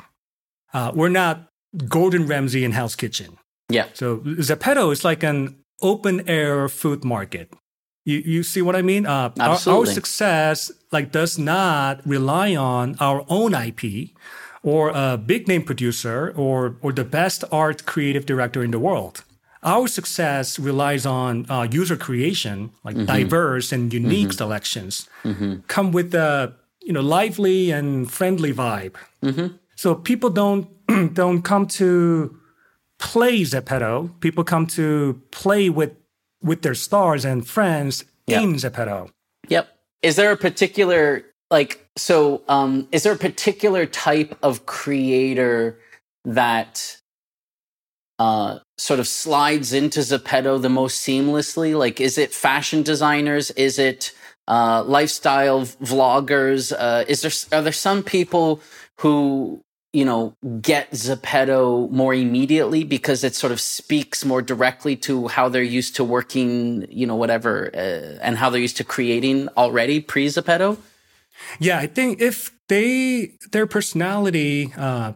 [0.72, 1.48] Uh, we're not
[1.88, 3.36] Gordon Ramsay and Hell's Kitchen.
[3.68, 3.86] Yeah.
[3.92, 7.52] So Zepeto is like an open air food market.
[8.04, 9.06] You you see what I mean?
[9.06, 9.72] Uh, Absolutely.
[9.72, 14.10] Our, our success like does not rely on our own IP
[14.62, 19.24] or a big name producer or or the best art creative director in the world
[19.62, 23.06] our success relies on uh, user creation, like mm-hmm.
[23.06, 24.36] diverse and unique mm-hmm.
[24.36, 25.60] selections, mm-hmm.
[25.66, 28.94] come with a you know lively and friendly vibe.
[29.22, 29.56] Mm-hmm.
[29.76, 30.66] So people don't
[31.14, 32.36] don't come to
[32.98, 34.18] play Zepeto.
[34.20, 35.92] People come to play with
[36.42, 38.42] with their stars and friends yep.
[38.42, 39.10] in Zepeto.
[39.48, 39.68] Yep.
[40.02, 42.42] Is there a particular like so?
[42.48, 45.78] Um, is there a particular type of creator
[46.24, 46.96] that
[48.18, 51.78] uh, sort of slides into Zepeto the most seamlessly?
[51.78, 53.50] Like, is it fashion designers?
[53.52, 54.12] Is it
[54.48, 56.72] uh, lifestyle vloggers?
[56.76, 58.60] Uh, is there are there some people
[58.98, 59.62] who
[59.92, 65.48] you know get Zepeto more immediately because it sort of speaks more directly to how
[65.48, 70.00] they're used to working, you know, whatever, uh, and how they're used to creating already
[70.00, 70.78] pre Zepeto?
[71.58, 75.12] Yeah, I think if they their personality uh,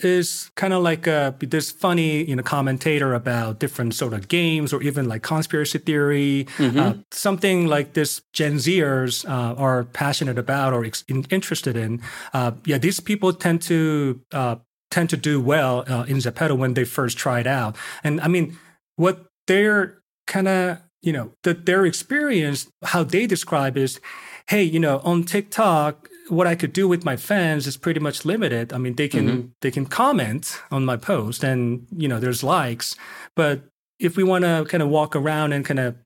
[0.00, 4.72] is kind of like a, this funny you know commentator about different sort of games
[4.72, 6.46] or even like conspiracy theory.
[6.58, 6.78] Mm-hmm.
[6.78, 12.00] uh, something like this gen zers uh, are passionate about or ex- interested in.
[12.32, 14.56] Uh, yeah these people tend to uh,
[14.90, 17.76] tend to do well uh, in zepeto when they first try it out.
[18.04, 18.58] And i mean
[18.96, 24.00] what they're kind of you know that their experience how they describe is
[24.48, 28.24] hey you know on tiktok what I could do with my fans is pretty much
[28.24, 28.72] limited.
[28.72, 29.46] I mean, they can mm-hmm.
[29.60, 32.96] they can comment on my post, and you know, there's likes.
[33.34, 33.64] But
[33.98, 35.96] if we want to kind of walk around and kind of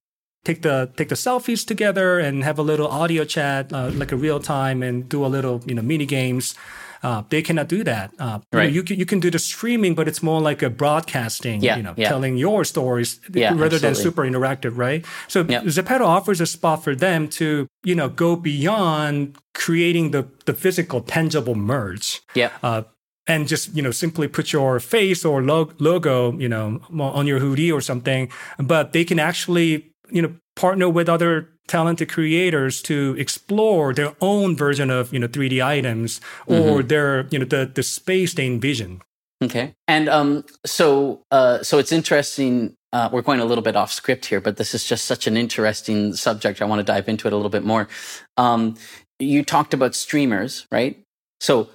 [0.45, 4.17] take the take the selfies together and have a little audio chat, uh, like a
[4.17, 6.55] real time, and do a little you know mini games,
[7.03, 8.13] Uh, they cannot do that.
[8.19, 8.65] Uh, right.
[8.65, 11.63] You, know, you, can, you can do the streaming, but it's more like a broadcasting,
[11.63, 12.09] yeah, you know, yeah.
[12.09, 13.89] telling your stories yeah, rather absolutely.
[13.89, 15.05] than super interactive, right?
[15.29, 15.65] So Yep.
[15.65, 21.01] Zepeto offers a spot for them to, you know, go beyond creating the, the physical,
[21.01, 22.21] tangible merge.
[22.35, 22.51] Yeah.
[22.63, 22.83] Uh,
[23.27, 27.39] and just you know simply put your face or log- logo you know on your
[27.39, 33.15] hoodie or something but they can actually you know partner with other talented creators to
[33.19, 37.83] explore their own version of you know 3d items or their you know the the
[37.83, 39.01] space they envision
[39.43, 39.75] Okay.
[39.89, 42.77] And um, so uh, so it's interesting.
[42.93, 45.37] Uh, we're going a little bit off script here, but this is just such an
[45.37, 46.61] interesting subject.
[46.61, 47.89] I want to dive into it a little bit more.
[48.37, 48.77] Um,
[49.19, 50.99] you talked about streamers, right?
[51.41, 51.71] So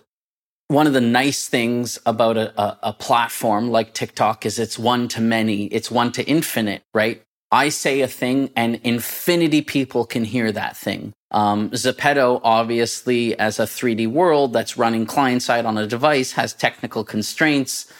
[0.68, 5.08] one of the nice things about a, a, a platform like TikTok is it's one
[5.10, 7.24] to many, it's one to infinite, right?
[7.52, 11.14] I say a thing and infinity people can hear that thing.
[11.32, 16.54] Um, Zepeto, obviously, as a 3D world that's running client side on a device, has
[16.54, 17.92] technical constraints.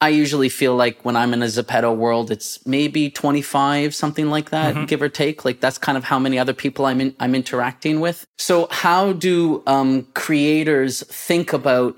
[0.00, 4.50] I usually feel like when I'm in a Zepeto world, it's maybe 25, something like
[4.50, 5.44] that, give or take.
[5.44, 8.24] Like that's kind of how many other people I'm in, I'm interacting with.
[8.36, 11.96] So how do um, creators think about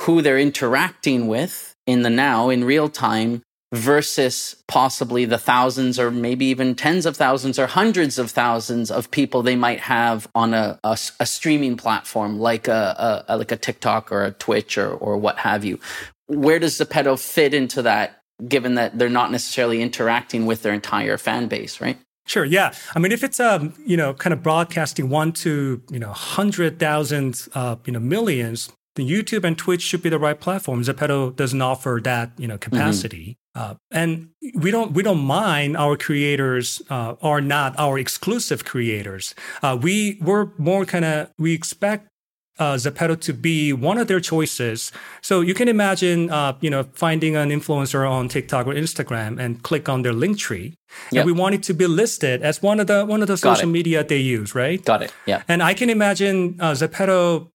[0.00, 6.10] who they're interacting with in the now, in real time, versus possibly the thousands or
[6.10, 10.54] maybe even tens of thousands or hundreds of thousands of people they might have on
[10.54, 14.90] a, a, a streaming platform like a, a, like a TikTok or a Twitch or,
[14.90, 15.80] or what have you.
[16.26, 21.16] Where does Zepeto fit into that, given that they're not necessarily interacting with their entire
[21.18, 21.98] fan base, right?
[22.26, 22.44] Sure.
[22.44, 22.72] Yeah.
[22.94, 26.78] I mean, if it's um, you know, kind of broadcasting one to you know, hundred
[26.78, 30.82] thousand, uh, you know, millions, then YouTube and Twitch should be the right platform.
[30.82, 35.96] Zepeto doesn't offer that you know capacity, uh, and we don't we don't mind our
[35.96, 39.34] creators uh, are not our exclusive creators.
[39.62, 42.08] Uh, we we're more kind of we expect
[42.58, 44.92] uh, Zepeto to be one of their choices.
[45.20, 49.62] So you can imagine, uh, you know, finding an influencer on TikTok or Instagram and
[49.62, 50.74] click on their link tree.
[51.12, 51.22] Yep.
[51.22, 53.56] And we want it to be listed as one of the one of the Got
[53.56, 53.72] social it.
[53.72, 54.82] media they use, right?
[54.84, 55.12] Got it.
[55.26, 55.42] Yeah.
[55.48, 57.50] And I can imagine uh, Zepeto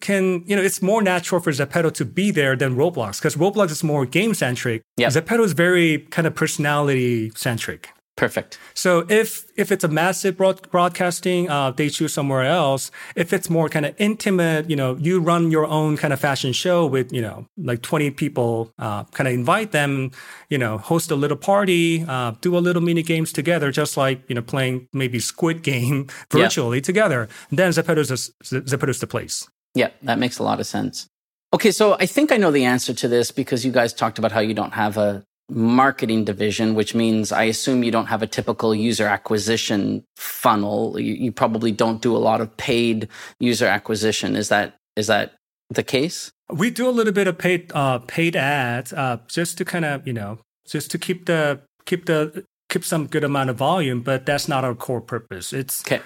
[0.00, 3.70] can, you know, it's more natural for Zepeto to be there than Roblox because Roblox
[3.70, 4.82] is more game centric.
[4.96, 5.12] Yep.
[5.12, 7.90] Zepeto is very kind of personality centric.
[8.16, 8.58] Perfect.
[8.72, 12.90] So if if it's a massive broad, broadcasting, uh, they choose somewhere else.
[13.14, 16.54] If it's more kind of intimate, you know, you run your own kind of fashion
[16.54, 20.12] show with you know like twenty people, uh, kind of invite them,
[20.48, 24.22] you know, host a little party, uh, do a little mini games together, just like
[24.28, 27.28] you know playing maybe Squid Game virtually together.
[27.50, 29.46] Then Zepeto's the, Zepeto's the place.
[29.76, 31.06] Yeah, that makes a lot of sense.
[31.54, 34.32] Okay, so I think I know the answer to this because you guys talked about
[34.32, 38.26] how you don't have a marketing division, which means I assume you don't have a
[38.26, 40.98] typical user acquisition funnel.
[40.98, 43.08] You, you probably don't do a lot of paid
[43.38, 44.34] user acquisition.
[44.34, 45.34] Is that is that
[45.70, 46.30] the case?
[46.50, 50.06] We do a little bit of paid uh, paid ads uh, just to kind of
[50.06, 54.26] you know just to keep the keep the keep some good amount of volume, but
[54.26, 55.52] that's not our core purpose.
[55.52, 56.02] It's Okay.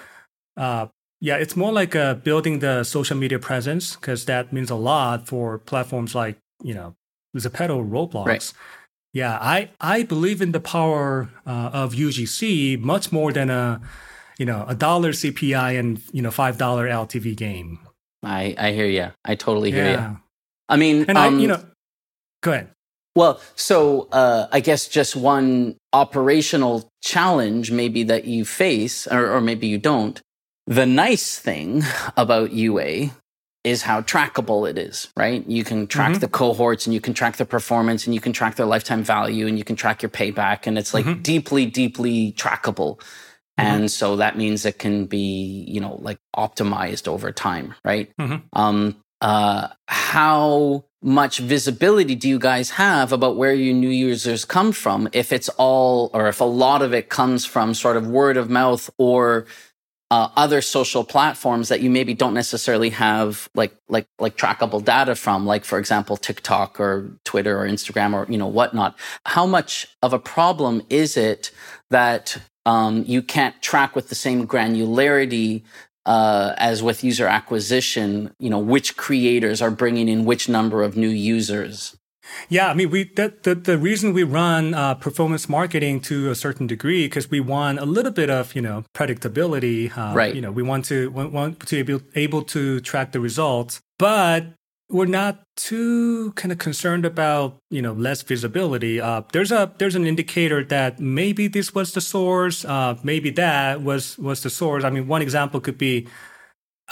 [0.58, 0.88] uh,
[1.20, 5.28] yeah, it's more like uh, building the social media presence because that means a lot
[5.28, 6.94] for platforms like you know
[7.36, 8.26] Zepeto, Roblox.
[8.26, 8.52] Right.
[9.12, 13.80] Yeah, I I believe in the power uh, of UGC much more than a
[14.38, 17.80] you know a dollar CPI and you know five dollar LTV game.
[18.22, 19.08] I I hear you.
[19.24, 20.20] I totally hear Yeah, you.
[20.68, 21.62] I mean, and um, I you know,
[22.42, 22.70] go ahead.
[23.16, 29.40] Well, so uh, I guess just one operational challenge maybe that you face, or, or
[29.40, 30.20] maybe you don't.
[30.66, 31.82] The nice thing
[32.16, 33.10] about UA
[33.64, 35.44] is how trackable it is, right?
[35.46, 36.20] You can track Mhm.
[36.20, 39.46] the cohorts and you can track the performance and you can track their lifetime value
[39.46, 40.66] and you can track your payback.
[40.66, 41.22] And it's like Mhm.
[41.22, 42.98] deeply, deeply trackable.
[43.58, 43.64] Mhm.
[43.64, 48.10] And so that means it can be, you know, like optimized over time, right?
[48.18, 48.42] Mhm.
[48.54, 54.72] Um, uh, how much visibility do you guys have about where your new users come
[54.72, 55.08] from?
[55.12, 58.48] If it's all, or if a lot of it comes from sort of word of
[58.48, 59.44] mouth or
[60.10, 65.14] uh, other social platforms that you maybe don't necessarily have like like like trackable data
[65.14, 68.98] from, like for example TikTok or Twitter or Instagram or you know whatnot.
[69.26, 71.52] How much of a problem is it
[71.90, 75.62] that um, you can't track with the same granularity
[76.06, 80.96] uh, as with user acquisition, you know, which creators are bringing in which number of
[80.96, 81.96] new users.
[82.48, 86.34] Yeah, I mean, we the the, the reason we run uh, performance marketing to a
[86.34, 89.90] certain degree because we want a little bit of you know predictability.
[89.96, 90.34] Uh, Right.
[90.34, 94.46] You know, we want to want, want to be able to track the results, but
[94.88, 99.00] we're not too kind of concerned about you know less visibility.
[99.00, 103.82] Uh, there's a there's an indicator that maybe this was the source, uh, maybe that
[103.82, 104.84] was was the source.
[104.84, 106.06] I mean, one example could be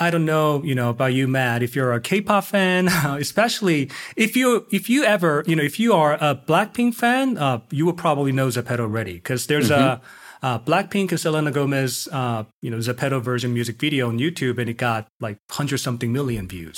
[0.01, 4.37] I don't know, you know, about you, Matt, if you're a K-pop fan, especially if
[4.37, 7.95] you, if you ever, you know, if you are a Blackpink fan, uh, you will
[7.95, 9.83] probably know Zepeto already because there's mm-hmm.
[9.83, 10.01] a,
[10.43, 14.69] uh, Blackpink and Selena Gomez, uh, you know, Zepeto version music video on YouTube, and
[14.69, 16.77] it got like hundred something million views.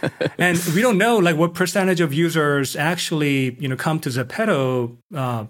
[0.38, 4.96] and we don't know like what percentage of users actually, you know, come to Zepeto
[5.14, 5.44] uh,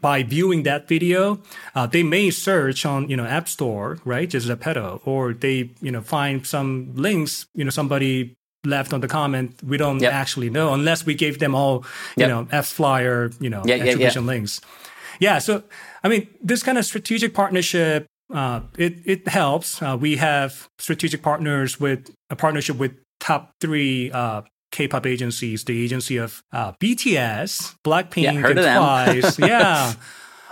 [0.00, 1.40] by viewing that video.
[1.74, 5.90] Uh, they may search on, you know, App Store, right, just Zepeto, or they, you
[5.90, 8.34] know, find some links, you know, somebody
[8.64, 9.62] left on the comment.
[9.62, 10.12] We don't yep.
[10.12, 11.84] actually know unless we gave them all,
[12.16, 12.28] you yep.
[12.28, 14.34] know, AppsFlyer, you know, yeah, attribution yeah, yeah.
[14.34, 14.60] links.
[15.20, 15.62] Yeah, so
[16.04, 19.82] I mean, this kind of strategic partnership, uh, it it helps.
[19.82, 25.82] Uh, we have strategic partners with a partnership with top three uh, K-pop agencies, the
[25.82, 29.38] agency of uh, BTS, Blackpink, yeah, heard and of Twice.
[29.38, 29.94] yeah.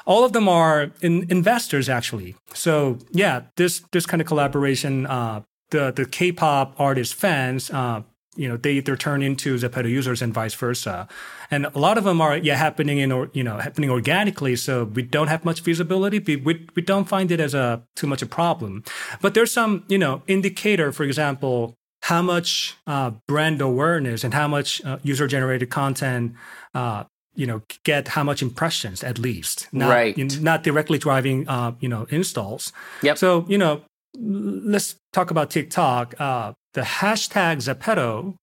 [0.07, 2.34] All of them are in, investors actually.
[2.55, 8.03] So yeah, this this kind of collaboration, uh, the the K-pop artist fans uh,
[8.35, 11.07] you know they either turn into Zepeto users and vice versa,
[11.51, 14.57] and a lot of them are yeah happening in or you know happening organically.
[14.57, 16.18] So we don't have much visibility.
[16.18, 18.85] We, we we don't find it as a too much a problem,
[19.20, 24.49] but there's some you know indicator, for example, how much uh, brand awareness and how
[24.49, 26.35] much uh, user generated content.
[26.74, 27.05] Uh,
[27.35, 30.18] you know, get how much impressions at least, not, right?
[30.18, 32.74] You know, not directly driving, uh, you know, installs.
[33.03, 33.16] Yep.
[33.16, 33.80] So you know,
[34.16, 36.14] let's talk about TikTok.
[36.18, 38.36] Uh, the hashtag Zepeto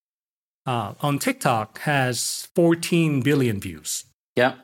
[0.66, 4.06] uh, on TikTok has 14 billion views.
[4.36, 4.56] Yeah.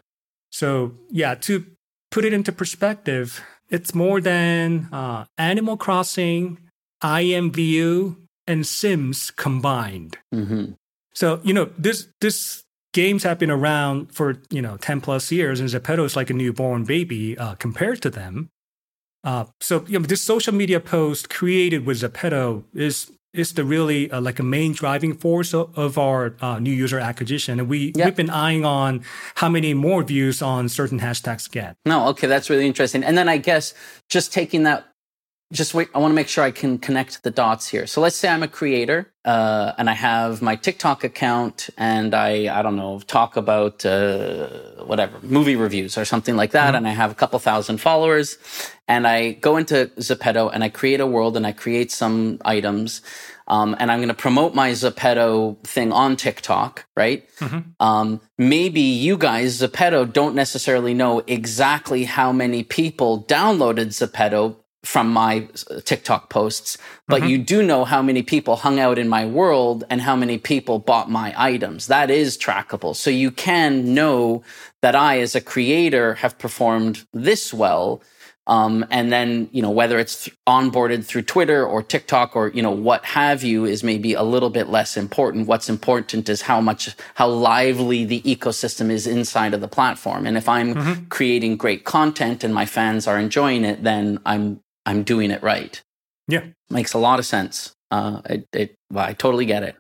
[0.52, 1.66] So, yeah, to
[2.12, 6.60] put it into perspective, it's more than uh, Animal Crossing,
[7.04, 8.16] IMVU,
[8.48, 10.18] and Sims combined.
[10.34, 10.74] Mm-hmm.
[11.14, 15.60] So, you know, this this games have been around for, you know, 10 plus years,
[15.60, 18.50] and Zepeto is like a newborn baby uh, compared to them.
[19.26, 24.10] Uh, so, you know, this social media post created with Zepeto is is the really
[24.12, 27.60] uh, like a main driving force of, of our uh, new user acquisition.
[27.60, 28.06] And we, yep.
[28.06, 29.04] we've been eyeing on
[29.36, 31.76] how many more views on certain hashtags get.
[31.86, 33.04] No, okay, that's really interesting.
[33.04, 33.74] And then I guess
[34.10, 34.88] just taking that,
[35.56, 37.88] just wait, I want to make sure I can connect the dots here.
[37.88, 42.58] So let's say I'm a creator uh, and I have my TikTok account and I,
[42.58, 44.48] I don't know, talk about uh,
[44.84, 46.68] whatever, movie reviews or something like that.
[46.68, 46.76] Mm-hmm.
[46.76, 48.38] And I have a couple thousand followers
[48.88, 53.02] and I go into Zepeto and I create a world and I create some items.
[53.48, 57.30] Um, and I'm going to promote my Zepeto thing on TikTok, right?
[57.38, 57.60] Mm-hmm.
[57.80, 65.12] Um, maybe you guys, Zepeto, don't necessarily know exactly how many people downloaded Zepeto from
[65.12, 66.78] my uh, TikTok posts,
[67.08, 67.30] but mm-hmm.
[67.30, 70.80] you do know how many people hung out in my world and how many people
[70.80, 71.88] bought my items.
[71.88, 72.96] That is trackable.
[72.96, 74.44] So you can know
[74.82, 78.02] that I, as a creator, have performed this well
[78.48, 82.72] um, and then, you know, whether it's onboarded through Twitter or TikTok or, you know,
[82.72, 85.48] what have you is maybe a little bit less important.
[85.48, 90.28] What's important is how much, how lively the ecosystem is inside of the platform.
[90.28, 91.06] And if I'm mm-hmm.
[91.06, 95.82] creating great content and my fans are enjoying it, then I'm, I'm doing it right.
[96.28, 96.46] Yeah.
[96.70, 97.74] Makes a lot of sense.
[97.92, 99.76] Uh, it, it, well, I totally get it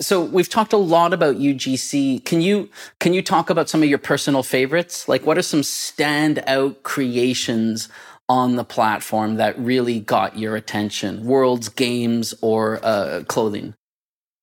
[0.00, 2.24] so we've talked a lot about UGC.
[2.24, 5.08] Can you can you talk about some of your personal favorites?
[5.08, 7.88] Like what are some standout creations
[8.28, 11.24] on the platform that really got your attention?
[11.24, 13.74] Worlds, games, or uh, clothing?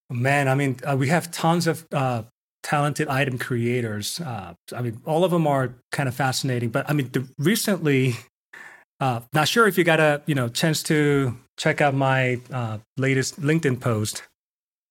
[0.09, 2.23] Man, I mean, uh, we have tons of uh,
[2.63, 4.21] talented item creators.
[4.21, 6.69] Uh, I mean, all of them are kind of fascinating.
[6.69, 8.15] But I mean, the, recently,
[8.99, 12.77] uh, not sure if you got a you know chance to check out my uh,
[12.97, 14.23] latest LinkedIn post.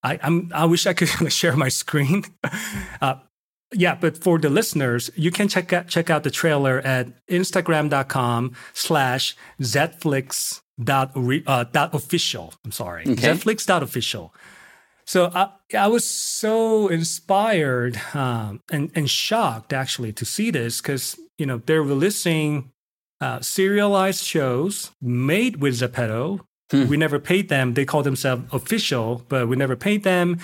[0.02, 2.24] I, I'm, I wish I could share my screen.
[3.02, 3.16] Uh,
[3.74, 8.54] yeah, but for the listeners, you can check out, check out the trailer at instagram.com
[8.72, 11.12] slash zflix dot,
[11.46, 12.54] uh, dot official.
[12.64, 13.14] I'm sorry, okay.
[13.14, 14.32] zflix dot official.
[15.04, 21.18] So I, I was so inspired um, and, and shocked actually to see this because,
[21.36, 22.72] you know, they're releasing
[23.20, 26.40] uh, serialized shows made with Zepeto
[26.70, 26.88] Hmm.
[26.88, 27.74] We never paid them.
[27.74, 30.38] They call themselves official, but we never paid them.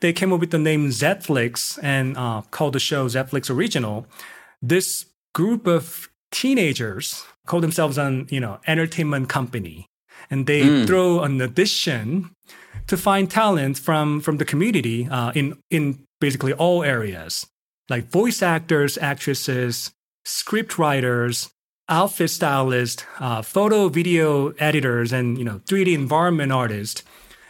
[0.00, 4.06] They came up with the name Zflix and uh, called the show Zflix Original.
[4.62, 9.86] This group of teenagers call themselves an you know entertainment company,
[10.30, 10.86] and they mm.
[10.86, 12.30] throw an audition
[12.86, 17.46] to find talent from from the community uh, in in basically all areas,
[17.90, 19.92] like voice actors, actresses,
[20.24, 21.50] script writers,
[21.88, 27.02] outfit stylist, uh, photo video editors, and you know 3D environment artists,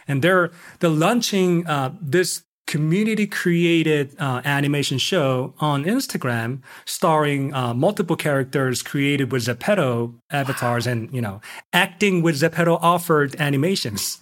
[0.07, 7.73] and they're they're launching uh, this community created uh, animation show on Instagram starring uh,
[7.73, 11.41] multiple characters created with Zepeto avatars and you know
[11.73, 14.19] acting with Zepeto offered animations.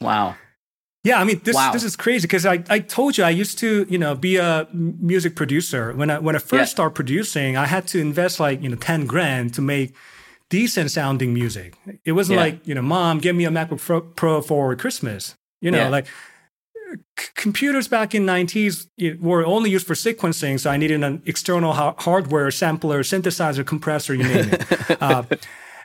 [0.00, 0.36] Wow.
[1.02, 1.72] Yeah, I mean this Wow.
[1.72, 4.66] this is crazy because I, I told you I used to you know be a
[4.72, 6.74] music producer when I when I first Yeah.
[6.76, 9.94] started producing I had to invest like you know ten grand to make
[10.50, 11.74] decent sounding music.
[12.04, 12.44] It wasn't Yeah.
[12.46, 15.34] like you know mom give me a MacBook Pro, for Christmas.
[15.62, 15.88] You know Yeah.
[15.88, 16.06] like
[17.18, 18.86] c- computers back in 90s
[19.20, 24.12] were only used for sequencing so i needed an external ha- hardware sampler synthesizer compressor
[24.14, 24.62] you name it
[25.02, 25.22] uh,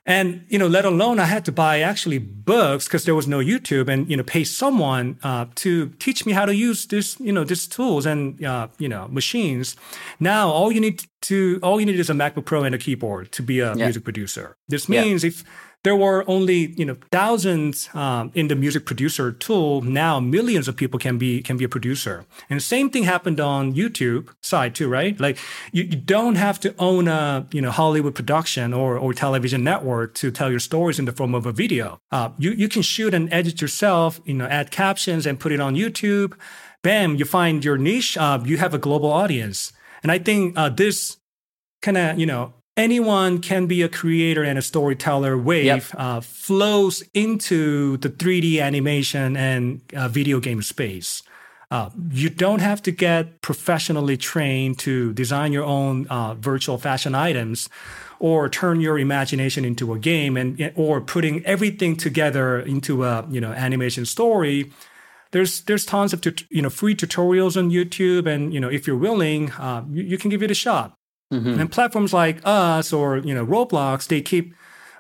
[0.06, 3.40] and you know let alone i had to buy actually books because there was no
[3.40, 7.32] youtube and you know pay someone uh, to teach me how to use this you
[7.32, 9.76] know these tools and uh, you know machines
[10.20, 13.32] now all you need to all you need is a macbook pro and a keyboard
[13.32, 13.86] to be a Yeah.
[13.86, 15.02] music producer this Yeah.
[15.04, 15.44] means if
[15.86, 19.84] there were only you know thousands um, in the music producer tool.
[19.84, 22.26] Now millions of people can be can be a producer.
[22.50, 25.18] And the same thing happened on youtube side too right?
[25.20, 25.38] Like
[25.72, 30.16] you, you don't have to own a you know hollywood production or or television network
[30.16, 32.00] to tell your stories in the form of a video.
[32.12, 35.60] Uh, you, you can shoot and edit yourself you know add captions and put it
[35.60, 36.34] on youtube.
[36.82, 39.72] Bam you find your niche uh, you have a global audience.
[40.02, 41.18] And i think uh, this
[41.84, 45.84] kind of you know anyone can be a creator and a storyteller wave Yep.
[45.96, 51.24] uh, flows into the 3d animation and uh, video game space
[51.72, 57.16] uh, you don't have to get professionally trained to design your own uh, virtual fashion
[57.16, 57.70] items
[58.20, 63.42] or turn your imagination into a game and or putting everything together into a you
[63.42, 64.72] know animation story
[65.32, 68.96] there's there's tons of you know free tutorials on YouTube, and you know if you're
[68.96, 70.96] willing, uh, you, you can give it a shot.
[71.34, 71.60] Mhm.
[71.60, 74.54] And platforms like us or you know Roblox, they keep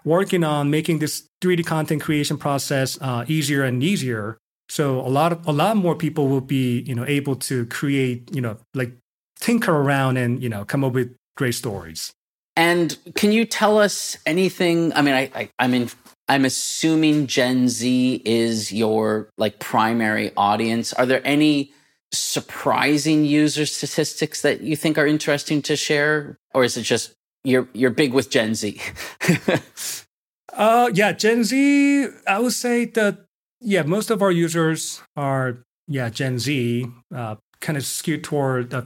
[0.03, 4.38] working on making this 3D content creation process uh, easier and easier.
[4.69, 8.34] So a lot of a lot more people will be you know able to create
[8.34, 8.93] you know like
[9.39, 12.11] tinker around and you know come up with great stories.
[12.57, 14.93] And can you tell us anything?
[14.93, 15.89] I mean, I, I, I mean,
[16.30, 20.93] I'm assuming Gen Z is your like primary audience.
[20.93, 21.73] Are there any
[22.18, 27.13] surprising user statistics that you think are interesting to share, or is it just
[27.43, 28.80] you're you're big with Gen Z?
[30.53, 32.07] Uh, yeah, Gen Z.
[32.28, 33.26] I would say that
[33.59, 35.57] yeah, most of our users are
[35.88, 38.84] yeah Gen Z, uh, kind of skewed toward uh,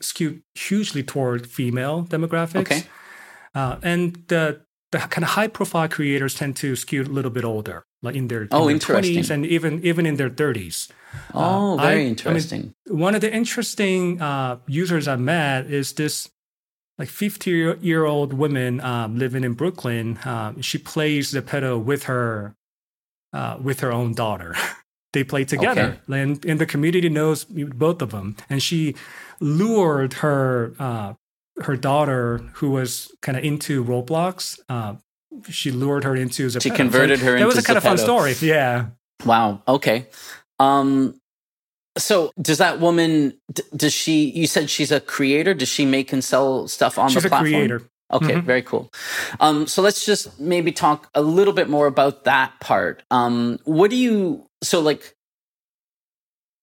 [0.00, 2.62] skewed hugely toward female demographics.
[2.62, 2.82] Okay.
[3.54, 7.44] uh, and the the kind of high profile creators tend to skew a little bit
[7.44, 10.88] older, like in their, in Oh, their 20s and even even in their 30s.
[11.34, 12.74] oh, I- I very mean, interesting.
[12.88, 16.28] One of the interesting uh, users I met is this
[16.98, 20.18] like 50 year, old woman um, living in Brooklyn.
[20.24, 22.54] Um, she plays Zepeto with her
[23.32, 24.54] uh, with her own daughter.
[25.12, 28.36] they play together, and, and the community knows both of them.
[28.50, 28.94] And she
[29.40, 31.14] lured her uh,
[31.62, 34.58] her daughter, who was kind of into Roblox.
[35.48, 36.62] She lured her into Zepeto.
[36.62, 38.34] She converted her That was a kind of fun story.
[38.40, 38.86] Yeah.
[39.24, 39.62] Wow.
[39.66, 40.06] Okay.
[40.58, 41.14] Um,
[41.98, 43.34] so does that woman?
[43.76, 44.30] Does she?
[44.30, 45.54] You said she's a creator.
[45.54, 47.50] Does she make and sell stuff on She's the a platform?
[47.52, 47.82] creator.
[48.12, 48.44] Okay, Mhm.
[48.44, 48.90] very cool.
[49.40, 53.02] Um, so let's just maybe talk a little bit more about that part.
[53.10, 54.46] Um, what do you?
[54.62, 55.14] So like.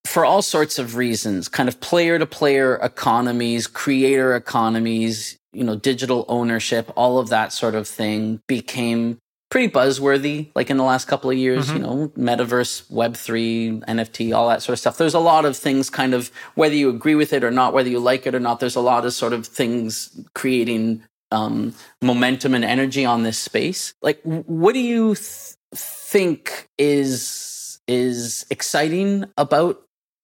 [0.08, 5.76] For all sorts of reasons, kind of player to player economies, creator economies, you know,
[5.76, 9.18] digital ownership, all of that sort of thing became
[9.50, 11.74] pretty buzzworthy like in the last couple of years Mhm.
[11.74, 15.90] you know metaverse web3 nft all that sort of stuff there's a lot of things
[15.90, 18.60] kind of whether you agree with it or not whether you like it or not
[18.60, 23.96] there's a lot of sort of things creating um, momentum and energy on this space
[24.04, 29.82] like what do you th- think is is exciting about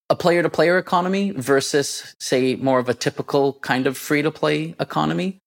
[0.09, 4.31] a player to player economy versus say more of a typical kind of free to
[4.31, 5.39] play economy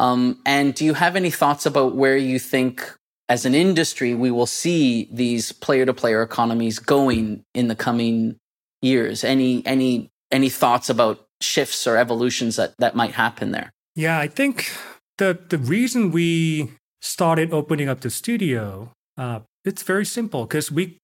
[0.00, 2.96] um, and do you have any thoughts about where you think,
[3.28, 8.36] as an industry, we will see these player-to-player economies going in the coming
[8.80, 9.24] years?
[9.24, 13.70] Any any any thoughts about shifts or evolutions that that might happen there?
[13.94, 14.72] Yeah, I think
[15.18, 20.96] the the reason we started opening up the studio, uh, it's very simple because we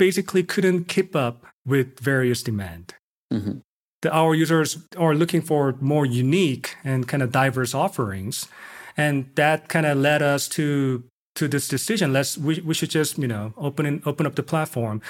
[0.00, 2.94] basically couldn't keep up with various demand.
[3.30, 3.60] Mhm.
[4.02, 8.48] The, our users are looking for more unique and kind of diverse offerings,
[8.96, 12.12] and that kind of led us to to this decision.
[12.12, 15.02] Let's we, we should just you know open in, open up the platform.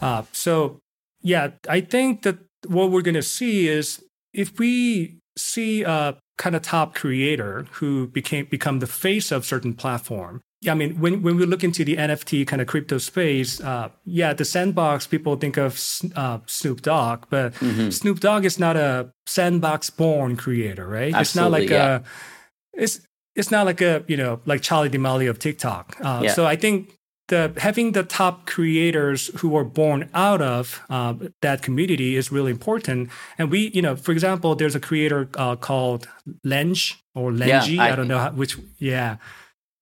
[0.00, 0.78] Uh, so
[1.20, 6.62] yeah, I think that what we're gonna see is if we see a kind of
[6.62, 10.40] top creator who became become the face of certain platform.
[10.60, 13.90] Yeah, I mean, when when we look into the NFT kind of crypto space, uh,
[14.04, 15.78] yeah, the sandbox people think of
[16.16, 17.92] uh, Snoop Dogg, but Mhm.
[17.92, 21.14] Snoop Dogg is not a sandbox born creator, right?
[21.14, 21.98] it's not Absolutely, like yeah.
[21.98, 23.00] a it's
[23.36, 25.96] it's not like a you know like Charli D'Amelio of TikTok.
[26.00, 26.32] Uh, Yeah.
[26.34, 26.90] So I think
[27.28, 32.50] the having the top creators who were born out of uh, that community is really
[32.50, 33.10] important.
[33.38, 36.08] And we, you know, for example, there's a creator uh, called
[36.42, 37.74] Lenge or Lenji.
[37.76, 38.56] Yeah, I- I, don't know how, which.
[38.78, 39.16] Yeah,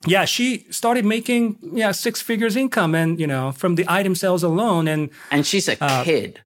[0.06, 0.24] yeah.
[0.24, 4.88] She started making yeah six figures income, and you know from the item sales alone.
[4.88, 6.40] And And she's a Uh, kid.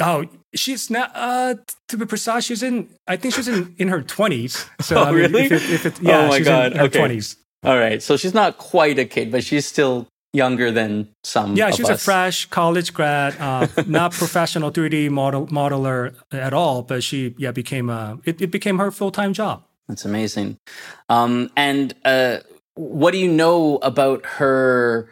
[0.00, 1.10] oh, she's not.
[1.14, 1.54] Uh,
[1.88, 2.88] to be precise, she's in.
[3.06, 4.66] I think she's in in her twenties.
[4.80, 5.44] So Oh, I mean, really?
[5.46, 6.98] If it, if it, yeah, Oh my she's God, in her okay.
[6.98, 7.36] twenties.
[7.64, 8.02] All right.
[8.02, 11.56] So she's not quite a kid, but she's still younger than some.
[11.56, 17.02] Yeah, she's a fresh college grad, uh, not professional 3D model modeler at all, but
[17.02, 19.64] she yeah became a it, it became her full time job.
[19.88, 20.58] That's amazing.
[21.08, 22.38] Um, and uh,
[22.76, 25.08] what do you know about her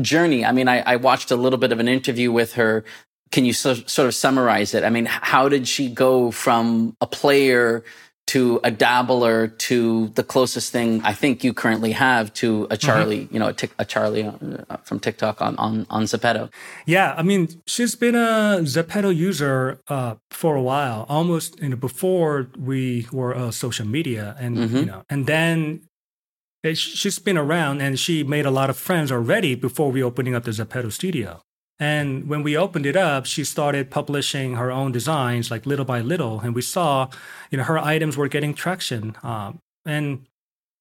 [0.00, 0.44] journey?
[0.44, 2.84] I mean, I, I watched a little bit of an interview with her.
[3.30, 4.84] Can you so, sort of summarize it?
[4.84, 7.84] I mean, how did she go from a player
[8.28, 13.32] to a dabbler to the closest thing I think you currently have to a Charli,
[13.32, 14.22] you know, a, tic, a Charli
[14.68, 16.50] uh, from TikTok on on on Zepeto?
[16.84, 21.76] Yeah, I mean she's been a Zepeto user uh, for a while, almost you know
[21.76, 25.87] before we were uh, social media, and you know, and then
[26.74, 30.44] she's been around and she made a lot of friends already before we opening up
[30.44, 31.40] the Zepeto studio.
[31.80, 36.00] And when we opened it up, she started publishing her own designs, like little by
[36.00, 37.08] little, and we saw,
[37.50, 39.16] you know, her items were getting traction.
[39.22, 40.26] Um, and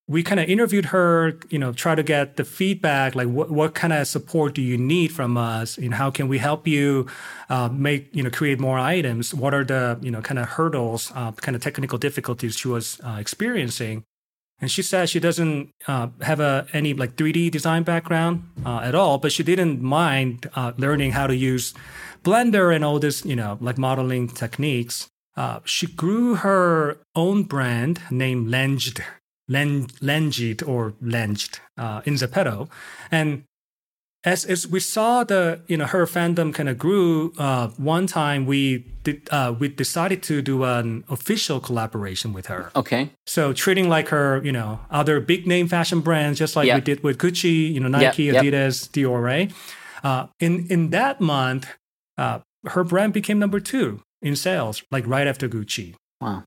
[0.08, 3.76] we kind of interviewed her, you know, try to get the feedback, like what, what
[3.76, 5.78] kind of support do you need from us?
[5.78, 7.08] And how can we help you
[7.50, 9.34] uh, make, you know, create more items?
[9.34, 13.00] What are the, you know, kind of hurdles, uh, kind of technical difficulties she was
[13.04, 14.04] uh, experiencing?
[14.60, 18.95] And she said she doesn't uh, have a, any like 3D design background uh, at
[18.95, 21.74] all, but she didn't mind uh, learning how to use
[22.24, 25.10] Blender and all this, you know, like modeling techniques.
[25.36, 29.03] Uh, she grew her own brand named Lenged,
[29.47, 32.68] Len, Lenged or Lenged uh, in Zepeto.
[33.12, 33.43] And
[34.28, 38.46] as, as we saw the, you know, her fandom kind of grew, uh, one time
[38.46, 42.70] we did, uh, we decided to do an official collaboration with her.
[42.76, 43.10] Okay.
[43.26, 46.76] So treating like her, you know, other big name fashion brands, just like Yeah.
[46.76, 48.44] we did with Gucci, you know, Nike, yep.
[48.44, 49.50] Adidas, Dior, right?
[50.04, 51.66] Uh, in in that month,
[52.18, 55.96] uh, her brand became number two in sales, like right after Gucci.
[56.20, 56.44] Wow.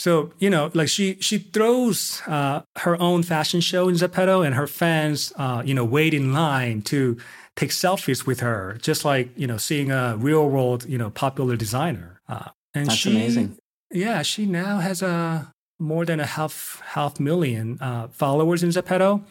[0.00, 4.54] So you know, like she she throws uh, her own fashion show in Zepeto, and
[4.54, 7.18] her fans, uh, you know, wait in line to
[7.54, 11.54] take selfies with her, just like you know, seeing a real world, you know, popular
[11.54, 12.22] designer.
[12.26, 13.58] Uh, and That's she, amazing.
[13.90, 19.22] yeah, she now has a more than a half half million uh, followers in Zepeto.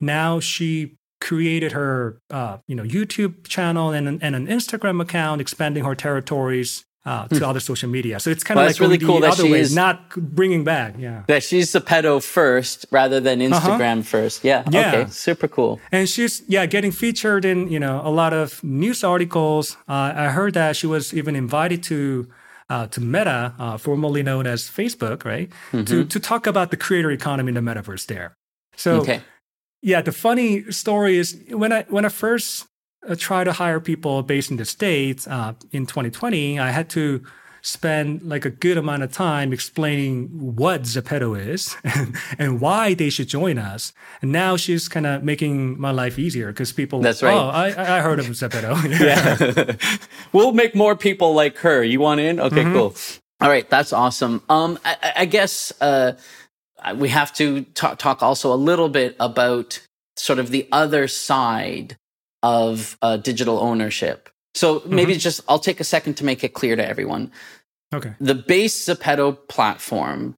[0.00, 5.40] Now she created her uh, you know YouTube channel and an, and an Instagram account,
[5.40, 8.18] expanding her territories uh, to other social media.
[8.20, 8.66] So it's kind of Hmm.
[8.66, 9.96] Well, like really cool the that other way, is- not
[10.38, 10.90] bringing back.
[10.98, 11.22] Yeah.
[11.28, 14.44] That she's Zepeto first rather than Instagram first.
[14.44, 14.58] Yeah.
[14.66, 14.70] Uh-huh.
[14.78, 14.88] Yeah.
[15.02, 15.10] Okay.
[15.10, 15.80] Super cool.
[15.92, 19.76] and she's yeah getting featured in you know a lot of news articles.
[19.88, 21.98] Uh, I heard that she was even invited to
[22.68, 25.48] uh, to Meta, uh, formerly known as Facebook, right,
[25.90, 28.34] to to talk about the creator economy in the metaverse there.
[28.76, 29.20] So Okay.
[29.82, 32.66] yeah, the funny story is when I when I first
[33.08, 37.22] uh, tried to hire people based in the states uh, in 2020, I had to
[37.62, 43.10] spend like a good amount of time explaining what Zepeto is and, and why they
[43.10, 43.92] should join us.
[44.22, 47.00] And now she's kind of making my life easier because people.
[47.00, 47.34] That's right.
[47.34, 48.76] Oh, I, I heard of Zepeto.
[49.00, 49.76] Yeah.
[50.32, 51.82] we'll make more people like her.
[51.82, 52.38] You want in?
[52.40, 52.72] Okay, Mm-hmm.
[52.74, 52.94] cool.
[53.40, 54.42] All right, that's awesome.
[54.48, 56.12] Um, I, I- I guess uh,
[56.96, 59.80] we have to talk, talk also a little bit about
[60.16, 61.96] sort of the other side
[62.46, 64.28] of uh, digital ownership.
[64.54, 65.18] So maybe Mm-hmm.
[65.28, 67.30] just I'll take a second to make it clear to everyone.
[67.92, 68.14] okay.
[68.20, 70.34] the base Zepeto platform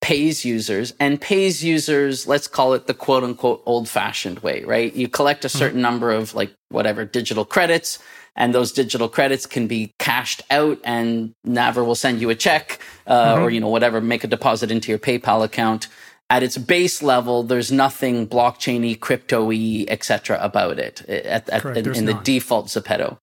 [0.00, 4.92] pays users and pays users, let's call it the quote unquote old fashioned way, right?
[4.94, 8.00] You collect a certain number of like whatever digital credits
[8.34, 12.80] and those digital credits can be cashed out and Naver will send you a check
[13.06, 15.86] uh, or, you know, whatever, make a deposit into your PayPal account.
[16.32, 21.94] At its base level, there's nothing blockchainy, crypto-y, et about it at, at, Correct, in,
[21.94, 23.18] in the default Zepeto.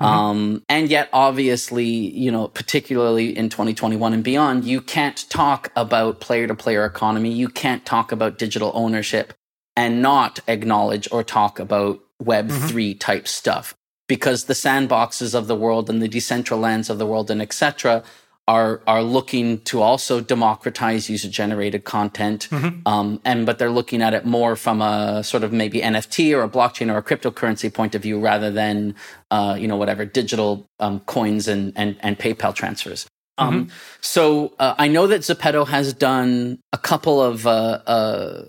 [0.00, 0.04] Mm-hmm.
[0.04, 6.18] Um, and yet, obviously, you know, particularly in 2021 and beyond, you can't talk about
[6.18, 7.30] player to player economy.
[7.30, 9.34] You can't talk about digital ownership
[9.76, 12.98] and not acknowledge or talk about Web3 Mm-hmm.
[12.98, 13.76] type stuff
[14.08, 18.02] because the sandboxes of the world and the decentralands of the world and etc
[18.48, 22.48] are are looking to also democratize user generated content.
[22.50, 22.88] Mm-hmm.
[22.88, 26.42] um, and but they're looking at it more from a sort of maybe nft or
[26.42, 28.94] a blockchain or a cryptocurrency point of view rather than
[29.30, 33.06] uh, you know whatever digital um, coins and, and and paypal transfers.
[33.38, 33.68] Um,
[34.00, 38.44] so uh, I know that Zepeto has done a couple of uh, uh,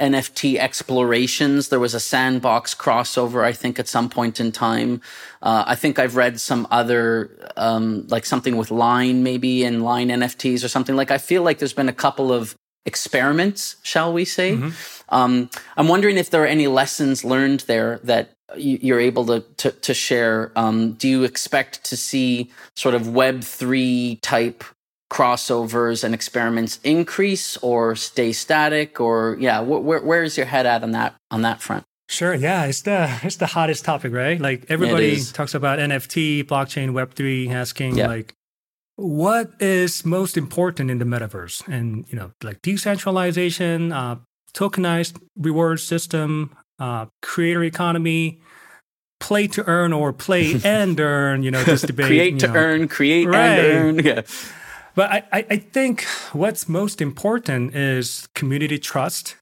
[0.00, 1.68] NFT explorations.
[1.68, 5.00] There was a sandbox crossover, I think, at some point in time.
[5.42, 10.08] Uh, I think I've read some other, um, like something with Line, maybe, and Line
[10.08, 10.96] NFTs or something.
[10.96, 14.56] Like, I feel like there's been a couple of experiments, shall we say.
[14.56, 14.70] Mm-hmm.
[15.14, 19.70] Um, I'm wondering if there are any lessons learned there that you're able to to,
[19.70, 20.52] to share.
[20.56, 24.64] Um, do you expect to see sort of Web three type
[25.10, 30.66] crossovers and experiments increase or stay static or yeah wh- where, where is your head
[30.66, 34.40] at on that on that front sure yeah it's the it's the hottest topic right
[34.40, 38.06] like everybody talks about nft blockchain web3 asking yeah.
[38.06, 38.34] like
[38.94, 44.16] what is most important in the metaverse and you know like decentralization uh,
[44.54, 48.40] tokenized reward system uh, creator economy
[49.18, 52.54] play to earn or play and earn you know this debate create to know.
[52.54, 53.58] earn create right.
[53.58, 54.22] and earn yeah
[54.94, 59.36] but I, I think what's most important is community trust.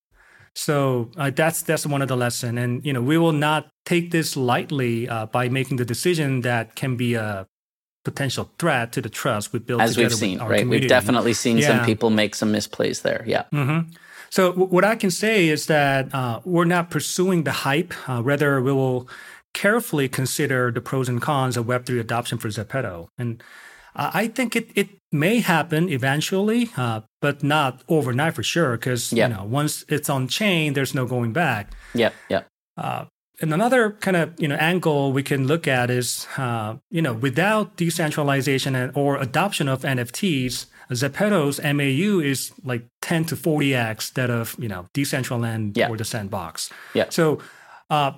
[0.55, 4.11] So uh, that's that's one of the lesson, and you know we will not take
[4.11, 7.47] this lightly uh, by making the decision that can be a
[8.05, 9.81] potential threat to the trust we build.
[9.81, 10.61] As we've seen, right?
[10.61, 10.85] Community.
[10.85, 11.69] We've definitely seen yeah.
[11.69, 13.23] some people make some misplays there.
[13.27, 13.45] Yeah.
[13.53, 13.91] Mm-hmm.
[14.31, 17.95] So w- what I can say is that uh, we're not pursuing the hype.
[18.09, 19.09] Uh, rather, we will
[19.55, 23.09] carefully consider the pros and cons of Web3 adoption for Zepeto.
[23.19, 23.43] And
[23.99, 28.77] I think it, it may happen eventually, uh, but not overnight for sure.
[28.77, 29.31] Because yep.
[29.31, 31.73] you know, once it's on chain, there's no going back.
[31.95, 32.15] Yep.
[32.29, 32.47] Yep.
[32.77, 33.05] Uh,
[33.41, 37.13] and another kind of you know angle we can look at is uh, you know
[37.13, 44.31] without decentralization and, or adoption of NFTs, Zepeto's MAU is like 10 to 40x that
[44.31, 45.91] of you know Decentraland yep.
[45.91, 46.71] or the Sandbox.
[46.95, 47.07] Yeah.
[47.11, 47.41] So
[47.91, 48.13] uh,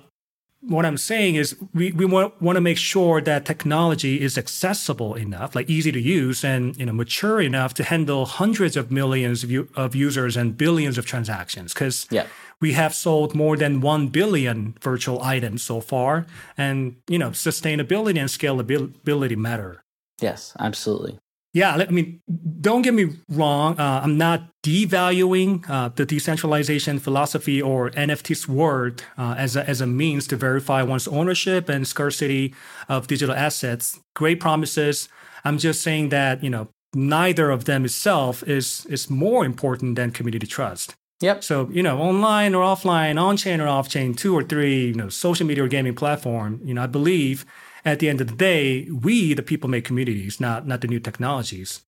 [0.61, 5.15] what I'm saying is we, we want, want to make sure that technology is accessible
[5.15, 9.43] enough, like easy to use and you know mature enough to handle hundreds of millions
[9.43, 11.73] of, of users and billions of transactions.
[11.73, 12.27] Because yeah.
[12.59, 18.19] we have sold more than one billion virtual items so far, and you know sustainability
[18.19, 19.83] and scalability matter.
[20.21, 21.19] Yes, absolutely.
[21.53, 22.21] Yeah, I mean,
[22.61, 23.77] don't get me wrong.
[23.77, 29.81] Uh, I'm not devaluing uh, the decentralization philosophy or NFT's word uh, as, a, as
[29.81, 32.55] a means to verify one's ownership and scarcity
[32.87, 33.99] of digital assets.
[34.15, 35.09] Great promises.
[35.43, 40.11] I'm just saying that, you know, neither of them itself is, is more important than
[40.11, 40.95] community trust.
[41.19, 41.43] Yep.
[41.43, 44.93] So, you know, online or offline, on chain or off chain, two or three, you
[44.93, 47.45] know, social media or gaming platform, you know, I believe
[47.83, 50.99] at the end of the day, we, the people, make communities, not not the new
[50.99, 51.81] technologies.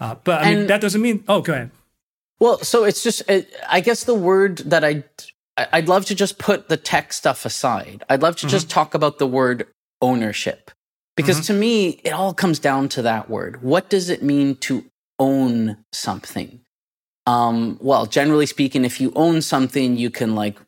[0.00, 1.24] Uh, but I mean, that doesn't mean.
[1.28, 1.70] Oh, go ahead.
[2.40, 5.02] Well, so it's just, it, I guess the word that I,
[5.56, 8.04] I'd love to just put the tech stuff aside.
[8.08, 8.52] I'd love to mm-hmm.
[8.52, 9.66] just talk about the word
[10.00, 10.70] ownership,
[11.16, 11.54] because mm-hmm.
[11.54, 13.60] to me, it all comes down to that word.
[13.62, 14.84] What does it mean to
[15.18, 16.60] own something?
[17.26, 20.58] Um, well, generally speaking, if you own something, you can like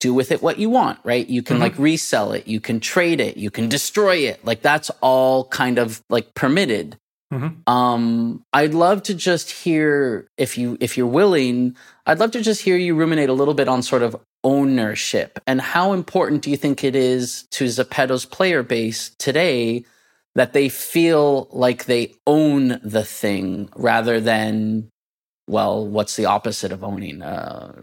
[0.00, 1.28] do with it what you want, right?
[1.28, 1.62] You can mm-hmm.
[1.62, 4.44] like resell it, you can trade it, you can destroy it.
[4.44, 6.96] Like that's all kind of like permitted.
[7.32, 7.72] Mm-hmm.
[7.72, 11.76] Um, I'd love to just hear if you if you're willing,
[12.06, 15.60] I'd love to just hear you ruminate a little bit on sort of ownership and
[15.60, 19.84] how important do you think it is to Zepeto's player base today
[20.34, 24.88] that they feel like they own the thing rather than
[25.46, 27.22] well, what's the opposite of owning?
[27.22, 27.82] Uh,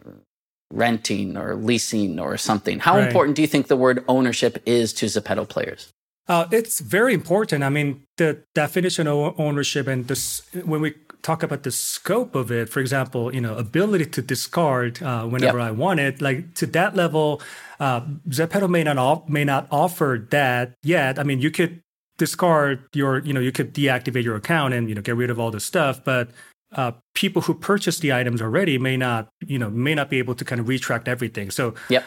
[0.72, 2.80] renting or leasing or something.
[2.80, 3.07] How right.
[3.07, 5.91] important do you think the word ownership is to Zepeto players?
[6.28, 7.63] Uh, it's very important.
[7.63, 12.51] I mean, the definition of ownership and this, when we talk about the scope of
[12.51, 15.68] it, for example, you know, ability to discard uh, whenever yep.
[15.68, 17.41] I want it, like to that level,
[17.80, 21.18] uh, Zepeto may not off, may not offer that yet.
[21.18, 21.82] I mean, you could
[22.18, 25.39] discard your, you know, you could deactivate your account and you know get rid of
[25.39, 26.30] all the stuff, but
[26.74, 30.36] uh, people who purchased the items already may not, you know, may not be able
[30.36, 31.51] to kind of retract everything.
[31.51, 32.05] So, yep.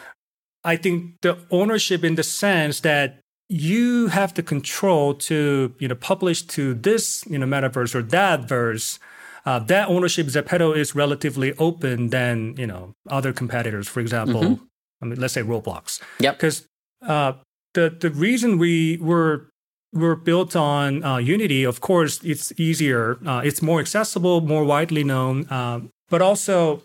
[0.63, 5.95] I think the ownership in the sense that you have the control to, you know,
[5.95, 8.99] publish to this, you know, metaverse or that verse.
[9.43, 13.87] Uh, that ownership Zepeto is relatively open than you know other competitors.
[13.87, 14.63] For example, mm-hmm.
[15.01, 15.99] I mean, let's say Roblox.
[16.19, 16.37] Yep.
[16.37, 16.67] Because
[17.01, 17.33] uh,
[17.73, 19.50] the the reason we were
[19.93, 23.17] were built on uh, Unity, of course, it's easier.
[23.25, 25.47] Uh, it's more accessible, more widely known.
[25.49, 26.81] Uh, but also,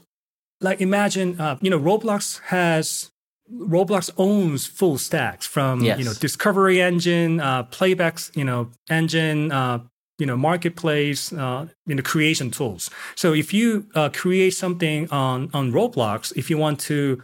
[0.60, 3.10] like imagine, uh, you know, Roblox has
[3.52, 5.98] Roblox owns full stacks from yes.
[5.98, 9.78] you know discovery engine, uh, playbacks, you know, engine, uh,
[10.18, 12.90] you know, marketplace, you know, creation tools.
[13.14, 17.22] So if you create something on on Roblox, if you want to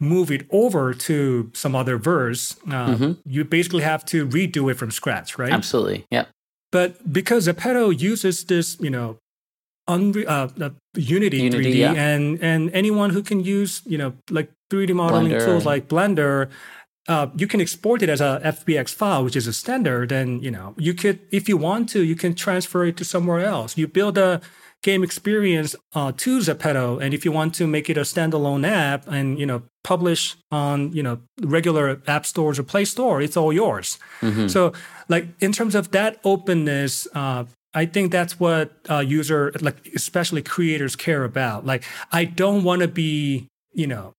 [0.00, 3.12] move it over to some other verse, uh, mm-hmm.
[3.24, 5.52] you basically have to redo it from scratch, right?
[5.52, 6.06] Absolutely.
[6.10, 6.26] Yeah.
[6.72, 9.18] But because Zepeto uses this, you know,
[9.88, 11.92] Unre- uh, uh, Unity, Unity, 3D, yeah.
[11.92, 15.44] and and anyone who can use you know like 3D modeling Blender.
[15.44, 16.48] tools like Blender,
[17.06, 20.50] uh, you can export it as a FBX file, which is a standard, and you
[20.50, 23.76] know you could if you want to, you can transfer it to somewhere else.
[23.76, 24.40] You build a
[24.84, 29.08] game experience uh, to Zepeto, and if you want to make it a standalone app
[29.08, 33.52] and you know publish on you know regular app stores or Play Store, it's all
[33.52, 33.98] yours.
[34.20, 34.48] Mhm.
[34.48, 34.72] So,
[35.08, 40.42] like in terms of that openness, uh, I think that's what uh, user, like especially
[40.42, 41.66] creators, care about.
[41.66, 41.82] Like,
[42.12, 44.12] I don't want to be, you know,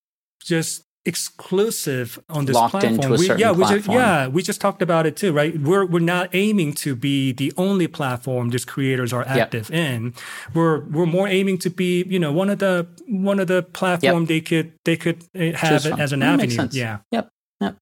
[0.43, 3.11] just exclusive on this Locked platform.
[3.11, 5.57] we, yeah, we just, yeah, we just talked about it too, right?
[5.59, 10.13] We're we're not aiming to be the only platform these creators are active in.
[10.53, 14.25] We're we're more aiming to be, you know, one of the one of the platform
[14.25, 16.69] they could they could uh, have it as an That avenue.
[16.71, 16.99] Yeah.
[17.11, 17.29] Yep.
[17.61, 17.77] Yep.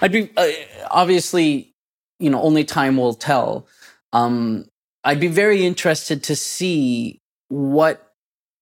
[0.00, 0.46] I'd be uh,
[0.90, 1.74] obviously,
[2.18, 3.66] you know, only time will tell.
[4.12, 4.66] Um,
[5.04, 8.12] I'd be very interested to see what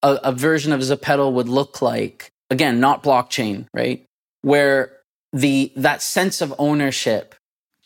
[0.02, 2.32] a, a version of Zepeto would look like.
[2.50, 4.04] Again, not blockchain, right?
[4.42, 4.92] Where
[5.32, 7.34] the that sense of ownership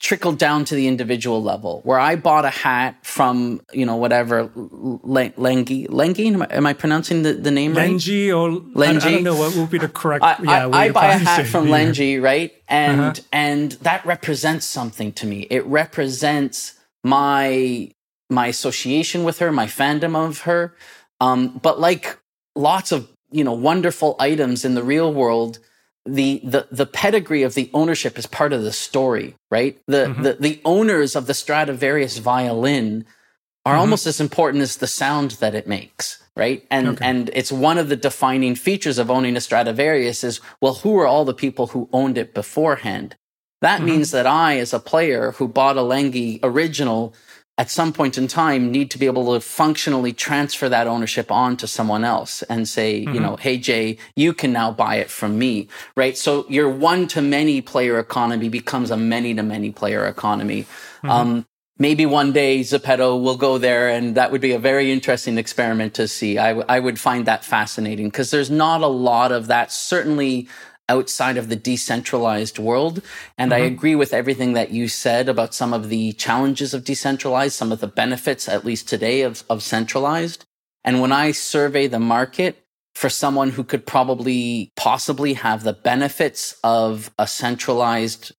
[0.00, 1.82] trickled down to the individual level.
[1.84, 6.32] Where I bought a hat from, you know, whatever Lengi, Lengi.
[6.32, 7.90] Am I, am I pronouncing the, the name right?
[7.90, 8.50] Lenji or
[8.82, 9.12] I, I Lenji?
[9.12, 10.24] don't know what would be the correct.
[10.24, 11.74] I, yeah, I, I buy a hat from Yeah.
[11.76, 12.52] Lenji, right?
[12.68, 13.12] And Uh-huh.
[13.32, 15.46] and that represents something to me.
[15.50, 17.90] It represents my
[18.30, 20.74] my association with her, my fandom of her.
[21.20, 22.18] Um, but like
[22.56, 25.58] lots of you know wonderful items in the real world,
[26.06, 29.78] the the the pedigree of the ownership is part of the story, right?
[29.86, 30.22] The Mhm.
[30.22, 33.04] the the owners of the Stradivarius violin
[33.66, 33.80] are Mhm.
[33.80, 37.04] almost as important as the sound that it makes right and Okay.
[37.04, 41.06] and it's one of the defining features of owning a stradivarius is well who are
[41.06, 43.16] all the people who owned it beforehand
[43.60, 43.84] that Mhm.
[43.84, 47.12] means that i as a player who bought a lengi original
[47.62, 51.50] at some point in time need to be able to functionally transfer that ownership on
[51.62, 53.22] to someone else and say you Mhm.
[53.26, 53.86] know hey jay
[54.24, 55.52] you can now buy it from me
[56.02, 60.60] right so your one to many player economy becomes a many to many player economy
[61.16, 61.30] um,
[61.78, 65.94] maybe one day Zepeto will go there, and that would be a very interesting experiment
[65.94, 66.32] to see.
[66.38, 70.48] I, w- I would find that fascinating because there's not a lot of that, certainly
[70.94, 72.96] outside of the decentralized world.
[73.38, 73.66] And I Mhm.
[73.74, 77.80] agree with everything that you said about some of the challenges of decentralized, some of
[77.80, 80.44] the benefits, at least today, of, of centralized.
[80.86, 82.52] And when I survey the market,
[83.02, 88.32] for someone who could probably possibly have the benefits of a centralized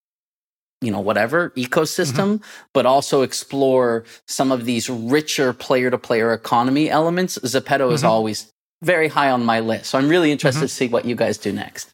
[0.81, 2.41] you know whatever ecosystem
[2.73, 8.09] but also explore some of these richer player to player economy elements zepeto is Mhm.
[8.13, 8.47] always
[8.83, 11.51] very high on my list so i'm really interested to see what you guys do
[11.65, 11.85] next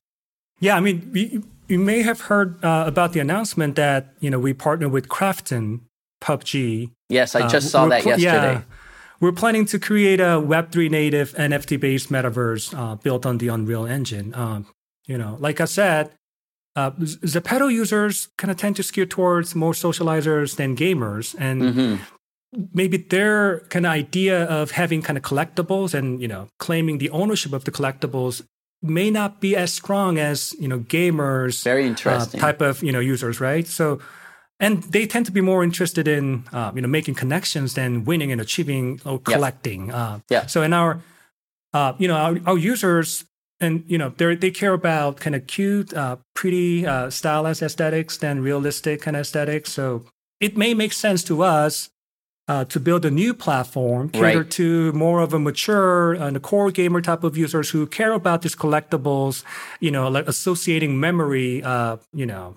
[0.60, 4.40] Yeah, I mean, you, you may have heard uh, about the announcement that you know
[4.40, 5.82] we partner with Krafton
[6.22, 6.92] PUBG.
[7.10, 8.62] yes i Uh, just saw that pl- yesterday Yeah.
[9.20, 13.86] We're planning to create a Web3 native NFT based metaverse uh, built on the Unreal
[13.88, 14.28] Engine.
[14.36, 14.68] Um,
[15.08, 16.12] you know, like I said,
[16.76, 16.92] uh,
[17.34, 22.00] Zepeto users kind of tend to skew towards more socializers than gamers, and Mhm.
[22.74, 27.10] maybe their kind of idea of having kind of collectibles and you know claiming the
[27.10, 28.44] ownership of the collectibles
[28.82, 32.92] may not be as strong as you know gamers very uh, interesting type of you
[32.92, 33.68] know users, right?
[33.68, 34.00] So,
[34.60, 38.32] and they tend to be more interested in uh, you know making connections than winning
[38.32, 39.92] and achieving or collecting.
[39.92, 40.46] Uh, Yeah.
[40.48, 41.02] So in our
[41.74, 43.26] uh, you know our, our users
[43.60, 48.18] and you know they they care about kind of cute, uh, pretty, uh, stylized aesthetics
[48.18, 49.72] than realistic kind of aesthetics.
[49.72, 50.06] So
[50.40, 51.90] it may make sense to us.
[52.50, 54.50] Uh, to build a new platform cater Right.
[54.52, 58.42] to more of a mature and a core gamer type of users who care about
[58.42, 59.44] these collectibles,
[59.82, 62.56] you know, like associating memory, uh, you know,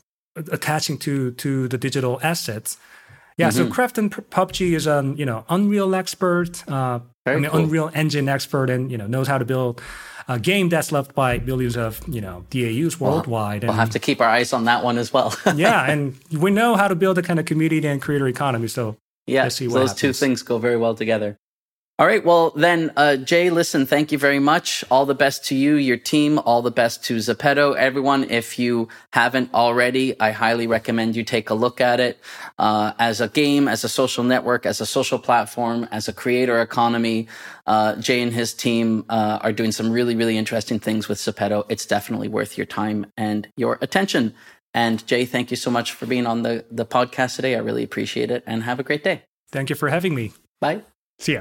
[0.53, 2.77] attaching to to the digital assets.
[3.37, 3.71] Yeah, so Mhm.
[3.73, 7.61] Krafton P- PUBG is an you know Unreal expert, uh, I mean cool.
[7.61, 9.81] Unreal Engine expert, and you know knows how to build
[10.29, 13.63] a game that's loved by millions of you know DAUs worldwide.
[13.65, 16.15] we'll and, have to keep our eyes on that one as well yeah, and
[16.45, 18.69] we know how to build a kind of community and creator economy.
[18.69, 18.95] So
[19.31, 21.39] Yeah, so those two things go very well together.
[22.01, 24.83] All right, well then, uh, Jay, listen, thank you very much.
[24.91, 26.39] All the best to you, your team.
[26.39, 28.25] All the best to Zepeto, everyone.
[28.25, 32.19] If you haven't already, I highly recommend you take a look at it
[32.59, 36.63] uh, as a game, as a social network, as a social platform, as a creator
[36.63, 37.29] economy.
[37.67, 41.67] Uh, Jay and his team uh, are doing some really, really interesting things with Zepeto.
[41.69, 44.33] It's definitely worth your time and your attention.
[44.75, 47.57] And Jay, thank you so much for being on the, the podcast today.
[47.57, 49.23] I really appreciate it and have a great day.
[49.51, 50.33] thank you for having me.
[50.61, 50.83] Bye.
[51.19, 51.41] See ya.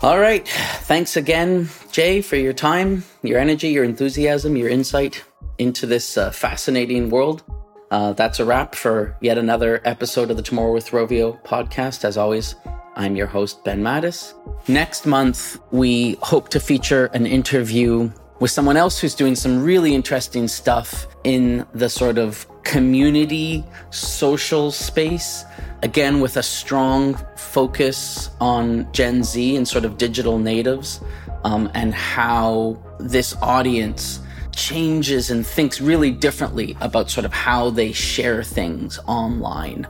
[0.00, 0.46] All right.
[0.86, 5.24] Thanks again, Jay, for your time, your energy, your enthusiasm, your insight
[5.58, 7.42] into this uh, fascinating world.
[7.90, 12.04] uh, that's a wrap for yet another episode of the Tomorrow with Rovio podcast.
[12.04, 12.54] As always,
[12.94, 14.34] I'm your host, Ben Mattis.
[14.68, 18.10] Next month, we hope to feature an interview
[18.40, 24.70] with someone else who's doing some really interesting stuff in the sort of community social
[24.70, 25.44] space.
[25.82, 31.00] Again, with a strong focus on Gen Z and sort of digital natives,
[31.44, 34.20] um, and how this audience
[34.54, 39.86] changes and thinks really differently about sort of how they share things online.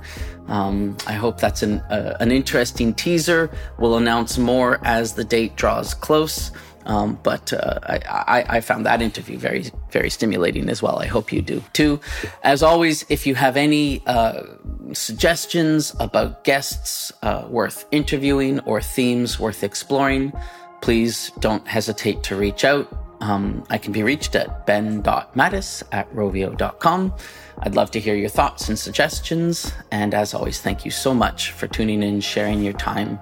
[0.48, 3.50] Um, I hope that's an, uh, an interesting teaser.
[3.78, 6.50] We'll announce more as the date draws close.
[6.88, 10.98] Um, but uh, I, I, found that interview very, very stimulating as well.
[10.98, 12.00] I hope you do too.
[12.42, 14.42] As always, if you have any uh,
[14.94, 20.32] suggestions about guests uh, worth interviewing or themes worth exploring,
[20.80, 22.88] please don't hesitate to reach out.
[23.20, 27.12] Um, I can be reached at ben.mattis at rovio.com.
[27.58, 29.72] I'd love to hear your thoughts and suggestions.
[29.90, 33.18] And as always, thank you so much for tuning in, sharing your time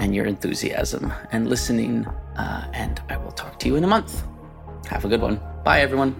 [0.00, 2.06] and your enthusiasm and listening.
[2.36, 4.22] Uh, and I will talk to you in a month.
[4.88, 5.40] Have a good one.
[5.62, 6.16] Bye, everyone.